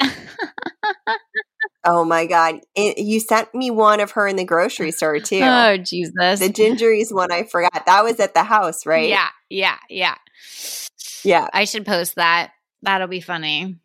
Oh 1.87 2.03
my 2.03 2.25
god! 2.25 2.61
It- 2.75 2.97
you 2.97 3.19
sent 3.19 3.53
me 3.53 3.69
one 3.69 3.99
of 3.99 4.11
her 4.11 4.27
in 4.27 4.35
the 4.37 4.43
grocery 4.43 4.91
store 4.91 5.19
too. 5.21 5.41
Oh 5.43 5.77
Jesus! 5.77 6.39
the 6.39 6.49
gingeries 6.49 7.13
one 7.13 7.31
I 7.31 7.43
forgot. 7.43 7.85
That 7.85 8.03
was 8.03 8.19
at 8.19 8.33
the 8.33 8.43
house, 8.43 8.85
right? 8.87 9.07
Yeah, 9.07 9.29
yeah, 9.49 9.77
yeah. 9.89 10.15
Yeah. 11.23 11.47
I 11.53 11.65
should 11.65 11.85
post 11.85 12.15
that. 12.15 12.51
That'll 12.81 13.07
be 13.07 13.21
funny. 13.21 13.75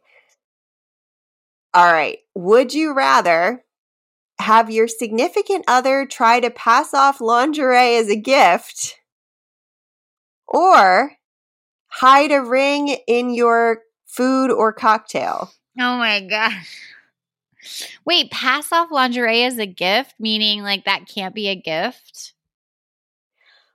All 1.72 1.92
right. 1.92 2.18
Would 2.34 2.74
you 2.74 2.94
rather 2.94 3.64
have 4.40 4.70
your 4.70 4.88
significant 4.88 5.64
other 5.68 6.06
try 6.06 6.40
to 6.40 6.50
pass 6.50 6.94
off 6.94 7.20
lingerie 7.20 7.96
as 7.96 8.08
a 8.08 8.16
gift 8.16 8.98
or 10.48 11.12
hide 11.86 12.32
a 12.32 12.42
ring 12.42 12.96
in 13.06 13.30
your 13.34 13.82
food 14.06 14.50
or 14.50 14.72
cocktail? 14.72 15.52
Oh 15.78 15.98
my 15.98 16.20
gosh. 16.20 16.86
Wait, 18.04 18.30
pass 18.30 18.72
off 18.72 18.90
lingerie 18.90 19.44
as 19.44 19.58
a 19.58 19.66
gift, 19.66 20.14
meaning 20.18 20.62
like 20.62 20.84
that 20.86 21.06
can't 21.06 21.34
be 21.34 21.48
a 21.48 21.54
gift? 21.54 22.32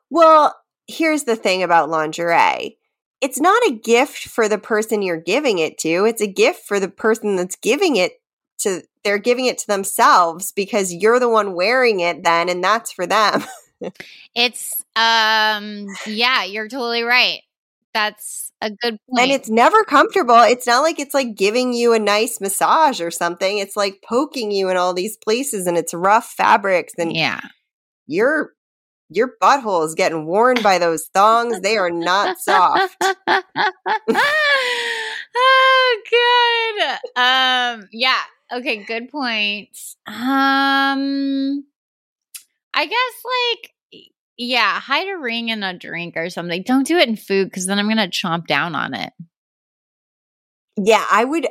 Well, 0.09 0.55
here's 0.87 1.23
the 1.23 1.35
thing 1.35 1.63
about 1.63 1.89
lingerie 1.89 2.77
it's 3.21 3.39
not 3.39 3.61
a 3.67 3.73
gift 3.73 4.27
for 4.27 4.47
the 4.47 4.57
person 4.57 5.01
you're 5.01 5.17
giving 5.17 5.59
it 5.59 5.77
to, 5.79 6.05
it's 6.05 6.21
a 6.21 6.27
gift 6.27 6.65
for 6.67 6.79
the 6.79 6.89
person 6.89 7.35
that's 7.35 7.55
giving 7.55 7.95
it 7.95 8.13
to. 8.59 8.81
They're 9.03 9.17
giving 9.19 9.45
it 9.45 9.59
to 9.59 9.67
themselves 9.67 10.51
because 10.51 10.91
you're 10.91 11.19
the 11.19 11.29
one 11.29 11.53
wearing 11.53 11.99
it 11.99 12.23
then, 12.23 12.49
and 12.49 12.63
that's 12.63 12.91
for 12.91 13.05
them. 13.05 13.43
it's, 14.35 14.81
um, 14.95 15.87
yeah, 16.07 16.43
you're 16.43 16.67
totally 16.67 17.03
right. 17.03 17.41
That's 17.93 18.51
a 18.61 18.69
good 18.71 18.99
point. 19.09 19.21
And 19.21 19.31
it's 19.31 19.49
never 19.49 19.83
comfortable. 19.83 20.39
It's 20.41 20.67
not 20.67 20.81
like 20.81 20.99
it's 20.99 21.13
like 21.13 21.35
giving 21.35 21.71
you 21.71 21.93
a 21.93 21.99
nice 21.99 22.41
massage 22.41 22.99
or 22.99 23.11
something. 23.11 23.57
It's 23.57 23.77
like 23.77 24.03
poking 24.03 24.51
you 24.51 24.69
in 24.69 24.75
all 24.75 24.93
these 24.93 25.17
places 25.17 25.67
and 25.67 25.77
it's 25.77 25.93
rough 25.93 26.25
fabrics 26.25 26.93
and 26.97 27.15
yeah. 27.15 27.39
Your 28.07 28.51
your 29.09 29.33
butthole 29.41 29.85
is 29.85 29.95
getting 29.95 30.25
worn 30.25 30.61
by 30.61 30.77
those 30.77 31.05
thongs. 31.13 31.61
They 31.61 31.77
are 31.77 31.91
not 31.91 32.39
soft. 32.39 32.95
oh 35.37 36.01
good. 36.09 36.83
Um 37.21 37.87
yeah. 37.91 38.21
Okay, 38.51 38.83
good 38.83 39.09
point. 39.09 39.69
Um 40.07 41.65
I 42.73 42.85
guess 42.85 43.23
like 43.23 43.71
yeah, 44.37 44.79
hide 44.79 45.07
a 45.07 45.17
ring 45.17 45.49
in 45.49 45.63
a 45.63 45.77
drink 45.77 46.17
or 46.17 46.29
something. 46.29 46.63
Don't 46.63 46.85
do 46.85 46.97
it 46.97 47.07
in 47.07 47.15
food 47.15 47.45
because 47.45 47.67
then 47.67 47.79
I'm 47.79 47.87
gonna 47.87 48.07
chomp 48.07 48.47
down 48.47 48.75
on 48.75 48.93
it. 48.93 49.13
Yeah, 50.77 51.05
I 51.09 51.23
would 51.23 51.47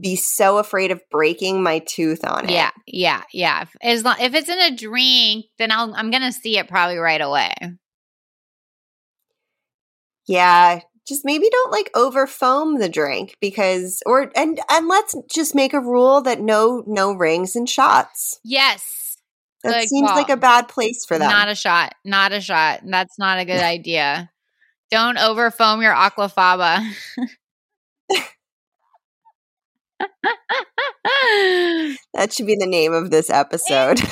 be 0.00 0.16
so 0.16 0.58
afraid 0.58 0.90
of 0.90 1.00
breaking 1.10 1.62
my 1.62 1.80
tooth 1.80 2.24
on 2.24 2.44
it. 2.44 2.50
Yeah, 2.50 2.70
yeah, 2.86 3.22
yeah. 3.32 3.64
As 3.82 4.04
long 4.04 4.16
if 4.20 4.34
it's 4.34 4.48
in 4.48 4.58
a 4.58 4.76
drink, 4.76 5.46
then 5.58 5.72
I'll 5.72 5.94
I'm 5.94 6.10
gonna 6.10 6.32
see 6.32 6.58
it 6.58 6.68
probably 6.68 6.98
right 6.98 7.20
away. 7.20 7.54
Yeah, 10.26 10.80
just 11.08 11.24
maybe 11.24 11.48
don't 11.50 11.72
like 11.72 11.90
over 11.94 12.26
foam 12.26 12.78
the 12.78 12.88
drink 12.88 13.36
because 13.40 14.02
or 14.06 14.30
and 14.36 14.60
and 14.70 14.88
let's 14.88 15.14
just 15.32 15.54
make 15.54 15.72
a 15.72 15.80
rule 15.80 16.20
that 16.22 16.40
no 16.40 16.84
no 16.86 17.12
rings 17.12 17.56
and 17.56 17.68
shots. 17.68 18.38
Yes. 18.44 19.16
That 19.64 19.88
seems 19.88 20.10
like 20.10 20.28
a 20.28 20.36
bad 20.36 20.68
place 20.68 21.04
for 21.04 21.18
them. 21.18 21.30
Not 21.30 21.48
a 21.48 21.54
shot. 21.54 21.94
Not 22.04 22.32
a 22.32 22.40
shot. 22.40 22.82
That's 22.84 23.18
not 23.18 23.38
a 23.38 23.44
good 23.44 23.60
idea. 23.60 24.30
Don't 24.90 25.18
over 25.18 25.50
foam 25.50 25.82
your 25.82 25.94
aquafaba. 25.94 26.86
that 32.14 32.32
should 32.32 32.46
be 32.46 32.56
the 32.56 32.66
name 32.66 32.92
of 32.92 33.10
this 33.10 33.30
episode. 33.30 34.00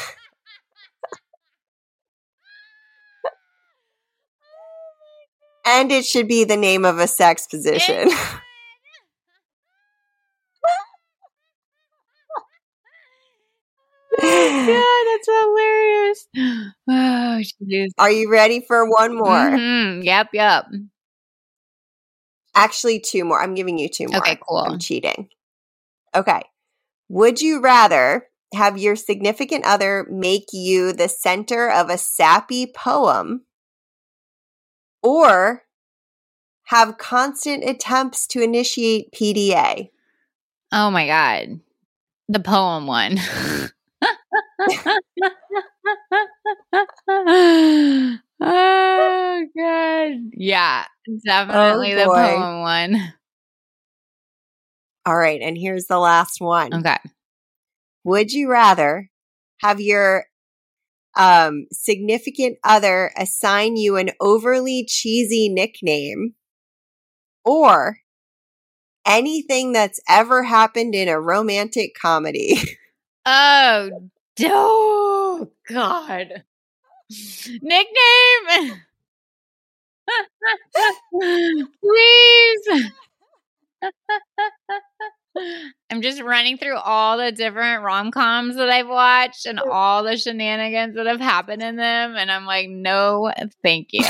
and 5.66 5.90
it 5.92 6.04
should 6.04 6.28
be 6.28 6.44
the 6.44 6.56
name 6.56 6.84
of 6.84 6.98
a 6.98 7.06
sex 7.06 7.46
position. 7.46 8.08
oh 14.22 14.66
God, 14.66 15.04
that's 15.12 15.28
hilarious. 15.28 16.72
Oh, 16.88 17.40
geez. 17.68 17.92
Are 17.98 18.10
you 18.10 18.30
ready 18.30 18.64
for 18.66 18.88
one 18.88 19.16
more? 19.16 19.26
Mm-hmm. 19.26 20.02
Yep, 20.02 20.28
yep. 20.32 20.64
Actually, 22.54 23.00
two 23.00 23.24
more. 23.24 23.42
I'm 23.42 23.54
giving 23.54 23.78
you 23.78 23.88
two 23.88 24.06
more. 24.08 24.18
Okay, 24.18 24.38
cool. 24.48 24.58
I'm 24.58 24.78
cheating. 24.78 25.28
Okay. 26.16 26.42
Would 27.08 27.40
you 27.40 27.60
rather 27.60 28.26
have 28.54 28.78
your 28.78 28.96
significant 28.96 29.66
other 29.66 30.06
make 30.10 30.46
you 30.52 30.92
the 30.92 31.08
center 31.08 31.70
of 31.70 31.90
a 31.90 31.98
sappy 31.98 32.66
poem 32.66 33.44
or 35.02 35.62
have 36.64 36.98
constant 36.98 37.64
attempts 37.64 38.26
to 38.28 38.42
initiate 38.42 39.12
PDA? 39.12 39.90
Oh 40.72 40.90
my 40.90 41.06
God. 41.06 41.60
The 42.28 42.40
poem 42.40 42.86
one. 42.86 43.18
oh 48.40 49.46
god. 49.56 50.12
Yeah, 50.32 50.84
oh 51.08 51.18
definitely 51.24 51.94
oh, 51.94 51.96
the 51.96 52.04
poem 52.04 52.60
one. 52.60 53.14
All 55.06 55.16
right, 55.16 55.40
and 55.40 55.56
here's 55.56 55.86
the 55.86 55.98
last 55.98 56.40
one. 56.40 56.74
Okay. 56.74 56.98
Would 58.02 58.32
you 58.32 58.50
rather 58.50 59.08
have 59.60 59.80
your 59.80 60.26
um, 61.16 61.66
significant 61.72 62.58
other 62.64 63.12
assign 63.16 63.76
you 63.76 63.96
an 63.96 64.10
overly 64.20 64.84
cheesy 64.84 65.48
nickname 65.48 66.34
or 67.44 67.98
anything 69.06 69.72
that's 69.72 70.00
ever 70.08 70.42
happened 70.42 70.94
in 70.94 71.08
a 71.08 71.20
romantic 71.20 71.94
comedy? 72.00 72.58
Oh, 73.28 73.90
oh 74.42 75.48
God. 75.68 76.44
Nickname. 77.60 78.82
Please. 81.82 82.90
I'm 85.90 86.02
just 86.02 86.20
running 86.20 86.58
through 86.58 86.76
all 86.76 87.18
the 87.18 87.32
different 87.32 87.82
rom 87.82 88.10
coms 88.10 88.56
that 88.56 88.68
I've 88.68 88.88
watched 88.88 89.46
and 89.46 89.60
all 89.60 90.02
the 90.02 90.16
shenanigans 90.16 90.96
that 90.96 91.06
have 91.06 91.20
happened 91.20 91.62
in 91.62 91.76
them. 91.76 92.16
And 92.16 92.30
I'm 92.30 92.44
like, 92.44 92.68
no, 92.68 93.32
thank 93.62 93.88
you. 93.92 94.04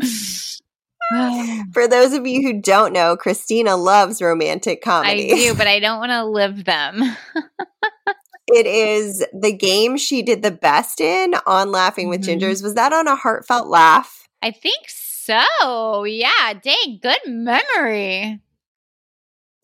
For 1.72 1.88
those 1.88 2.12
of 2.12 2.26
you 2.26 2.42
who 2.42 2.60
don't 2.60 2.92
know, 2.92 3.16
Kristina 3.16 3.76
loves 3.82 4.22
romantic 4.22 4.80
comedy. 4.80 5.32
I 5.32 5.34
do, 5.36 5.54
but 5.54 5.66
I 5.66 5.80
don't 5.80 5.98
want 5.98 6.12
to 6.12 6.24
live 6.24 6.64
them. 6.64 7.02
It 8.52 8.66
is 8.66 9.24
the 9.32 9.52
game 9.52 9.96
she 9.96 10.22
did 10.22 10.42
the 10.42 10.50
best 10.50 11.00
in 11.00 11.34
on 11.46 11.70
Laughing 11.70 12.08
with 12.08 12.22
mm-hmm. 12.22 12.40
Gingers. 12.40 12.62
Was 12.62 12.74
that 12.74 12.92
on 12.92 13.06
a 13.06 13.14
heartfelt 13.14 13.68
laugh? 13.68 14.26
I 14.42 14.50
think 14.50 14.86
so. 14.88 16.04
Yeah. 16.04 16.54
Dang, 16.60 16.98
good 17.00 17.20
memory. 17.26 18.40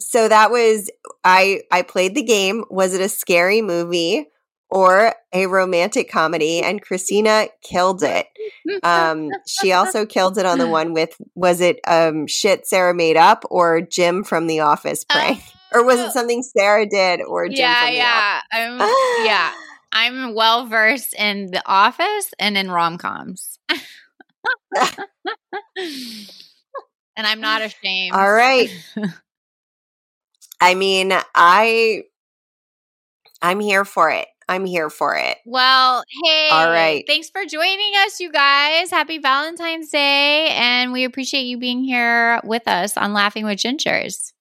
So 0.01 0.29
that 0.29 0.51
was 0.51 0.91
I 1.25 1.63
I 1.71 1.83
played 1.83 2.15
the 2.15 2.23
game. 2.23 2.65
Was 2.71 2.95
it 2.95 3.01
a 3.01 3.09
scary 3.09 3.63
movie 3.63 4.27
or 4.69 5.15
a 5.33 5.47
romantic 5.47 6.11
comedy? 6.11 6.61
And 6.63 6.85
Kristina 6.85 7.49
killed 7.63 8.03
it. 8.03 8.27
Um, 8.83 9.31
she 9.47 9.73
also 9.73 10.05
killed 10.05 10.39
it 10.39 10.47
on 10.47 10.59
the 10.59 10.69
one 10.71 10.93
with 10.93 11.17
was 11.35 11.61
it 11.61 11.81
um 11.87 12.27
shit 12.27 12.67
Sara 12.67 12.95
made 12.95 13.17
up 13.17 13.45
or 13.51 13.81
Jim 13.81 14.23
from 14.25 14.47
The 14.47 14.61
Office 14.61 15.05
prank? 15.05 15.43
or 15.73 15.85
was 15.85 15.99
it 15.99 16.13
something 16.13 16.43
Sara 16.43 16.87
did 16.87 17.21
or 17.23 17.49
Jim 17.49 17.59
yeah, 17.59 17.89
yeah, 17.91 18.41
I'm, 18.53 18.79
yeah. 19.25 19.53
I'm 19.93 20.35
well 20.35 20.67
versed 20.67 21.15
in 21.15 21.51
The 21.51 21.63
Office 21.65 22.35
and 22.39 22.59
in 22.59 22.71
rom 22.71 22.99
coms, 22.99 23.59
and 23.69 23.81
I'm 27.17 27.41
not 27.41 27.63
ashamed. 27.63 28.15
All 28.15 28.31
right. 28.31 28.71
I 30.61 30.75
mean, 30.75 31.13
I 31.35 32.03
I'm 33.43 33.61
here 33.61 33.85
for 33.85 34.11
it. 34.11 34.27
I'm 34.49 34.65
here 34.65 34.91
for 34.91 35.17
it. 35.17 35.39
Well, 35.45 36.05
hey. 36.25 36.49
All 36.53 36.71
right. 36.71 37.05
Thanks 37.07 37.29
for 37.31 37.45
joining 37.45 37.93
us, 38.05 38.21
you 38.21 38.31
guys. 38.31 38.91
Happy 38.91 39.19
Valentine's 39.19 39.91
Day. 39.91 40.49
And 40.51 40.93
we 40.93 41.05
appreciate 41.05 41.43
you 41.43 41.59
being 41.59 41.83
here 41.83 42.41
with 42.45 42.67
us 42.69 42.97
on 42.97 43.13
Laughing 43.13 43.45
with 43.45 43.59
Gingers. 43.59 44.33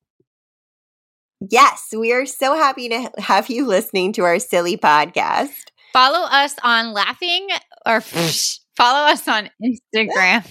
Yes, 1.49 1.87
we 1.95 2.13
are 2.13 2.25
so 2.25 2.55
happy 2.55 2.89
to 2.89 3.11
have 3.17 3.49
you 3.49 3.65
listening 3.65 4.13
to 4.13 4.23
our 4.23 4.39
silly 4.39 4.77
podcast. 4.77 5.65
Follow 5.91 6.27
us 6.27 6.55
on 6.63 6.93
Laughing 6.93 7.47
or 7.85 8.01
follow 8.77 9.07
us 9.07 9.27
on 9.27 9.49
Instagram. 9.95 10.47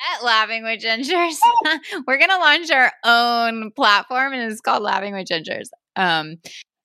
At 0.00 0.24
Laughing 0.24 0.62
with 0.62 0.80
Gingers. 0.80 1.38
We're 2.06 2.18
going 2.18 2.30
to 2.30 2.38
launch 2.38 2.70
our 2.70 2.92
own 3.04 3.72
platform 3.72 4.32
and 4.32 4.50
it's 4.50 4.60
called 4.60 4.82
Laughing 4.82 5.12
with 5.12 5.28
Gingers. 5.28 5.68
Um, 5.96 6.36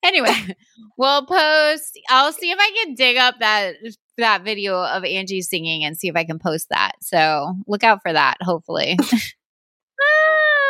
anyway, 0.03 0.55
we'll 0.97 1.25
post. 1.25 1.99
I'll 2.09 2.33
see 2.33 2.51
if 2.51 2.57
I 2.59 2.71
can 2.83 2.95
dig 2.95 3.17
up 3.17 3.35
that 3.39 3.75
that 4.17 4.43
video 4.43 4.83
of 4.83 5.03
Angie 5.03 5.41
singing 5.41 5.83
and 5.83 5.97
see 5.97 6.07
if 6.07 6.15
I 6.15 6.23
can 6.23 6.39
post 6.39 6.69
that. 6.69 6.93
So 7.01 7.55
look 7.67 7.83
out 7.83 7.99
for 8.01 8.13
that. 8.13 8.37
Hopefully. 8.41 8.97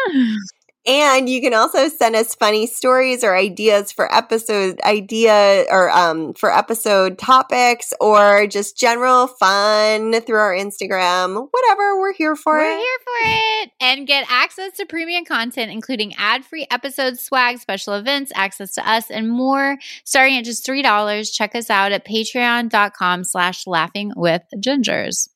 And 0.86 1.30
you 1.30 1.42
can 1.42 1.54
also 1.54 1.88
send 1.88 2.16
us 2.16 2.36
funny 2.36 2.68
stories 2.68 3.24
or 3.24 3.36
ideas 3.36 3.92
for 3.92 4.14
episode 4.14 4.82
idea 4.82 5.66
or 5.70 5.90
um, 5.92 6.34
for 6.34 6.54
episode 6.54 7.18
topics 7.18 7.94
or 8.02 8.48
just 8.48 8.78
general 8.78 9.28
fun 9.28 10.20
through 10.22 10.40
our 10.40 10.54
Instagram. 10.54 11.48
Whatever, 11.52 12.00
we're 12.00 12.14
here 12.14 12.36
for 12.36 12.58
We're 12.58 12.72
it. 12.72 12.78
here 12.78 12.98
for 13.04 13.30
it. 13.30 13.72
And 13.80 14.06
get 14.06 14.26
access 14.30 14.74
to 14.74 14.86
premium 14.86 15.24
content, 15.24 15.72
including 15.72 16.16
ad-free 16.18 16.68
episodes, 16.70 17.22
swag, 17.24 17.60
special 17.60 17.94
events, 17.94 18.34
access 18.36 18.74
to 18.74 18.90
us, 18.90 19.10
and 19.10 19.30
more. 19.30 19.78
Starting 20.04 20.38
at 20.38 20.44
just 20.44 20.66
$3. 20.68 21.34
Check 21.34 21.56
us 21.56 21.70
out 21.70 21.94
at 21.94 22.06
patreon.com 22.06 23.24
slash 23.24 23.66
laughing 23.66 24.12
with 24.18 24.42
gingers. 24.58 25.30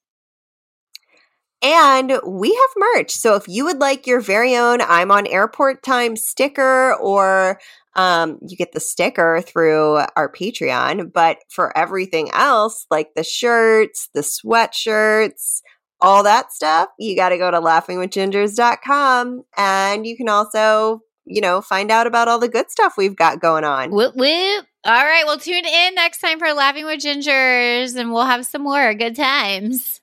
And 1.62 2.20
we 2.26 2.50
have 2.54 2.96
merch. 2.96 3.12
So 3.12 3.36
if 3.36 3.48
you 3.48 3.66
would 3.66 3.80
like 3.80 4.06
your 4.06 4.22
very 4.22 4.56
own 4.56 4.80
I'm 4.82 5.12
on 5.12 5.26
airport 5.26 5.84
time 5.84 6.16
sticker 6.16 6.94
or 6.96 7.60
um, 7.96 8.38
you 8.48 8.56
get 8.56 8.74
the 8.74 8.80
sticker 8.80 9.42
through 9.42 10.02
our 10.16 10.32
Patreon, 10.32 11.12
but 11.12 11.40
for 11.50 11.76
everything 11.76 12.30
else, 12.32 12.86
like 12.92 13.16
the 13.16 13.24
shirts, 13.24 14.10
the 14.14 14.22
sweatshirts, 14.22 15.62
all 16.00 16.22
that 16.24 16.54
stuff, 16.54 16.90
you 17.00 17.16
got 17.16 17.30
to 17.30 17.40
go 17.40 17.50
to 17.50 17.60
laughingwithgingers.com 17.60 19.44
and 19.58 20.06
you 20.06 20.16
can 20.16 20.30
also, 20.30 21.02
you 21.26 21.42
know, 21.42 21.60
find 21.60 21.90
out 21.90 22.06
about 22.06 22.28
all 22.28 22.38
the 22.38 22.48
good 22.48 22.70
stuff 22.70 22.94
we've 22.98 23.16
got 23.16 23.42
going 23.42 23.64
on. 23.64 23.90
Whoop, 23.90 24.16
whoop. 24.16 24.66
All 24.86 25.04
right. 25.04 25.26
Well, 25.26 25.40
tune 25.40 25.66
in 25.66 25.96
next 25.96 26.22
time 26.22 26.38
for 26.38 26.54
Laughing 26.54 26.86
with 26.86 27.00
Gingers 27.00 27.96
and 27.96 28.14
we'll 28.14 28.26
have 28.26 28.46
some 28.46 28.62
more 28.62 28.94
good 28.94 29.16
times. 29.16 30.02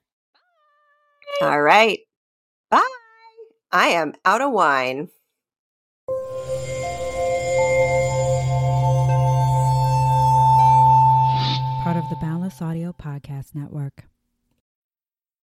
All 1.43 1.61
right. 1.61 1.99
Bye. 2.71 2.89
I 3.73 3.89
am 3.89 4.15
out 4.25 4.41
of 4.41 4.53
wine. 4.53 5.09
Part 11.83 11.97
of 11.99 12.09
the 12.09 12.17
Boundless 12.21 12.63
Audio 12.63 12.95
Podcast 12.99 13.55
Network. 13.55 14.05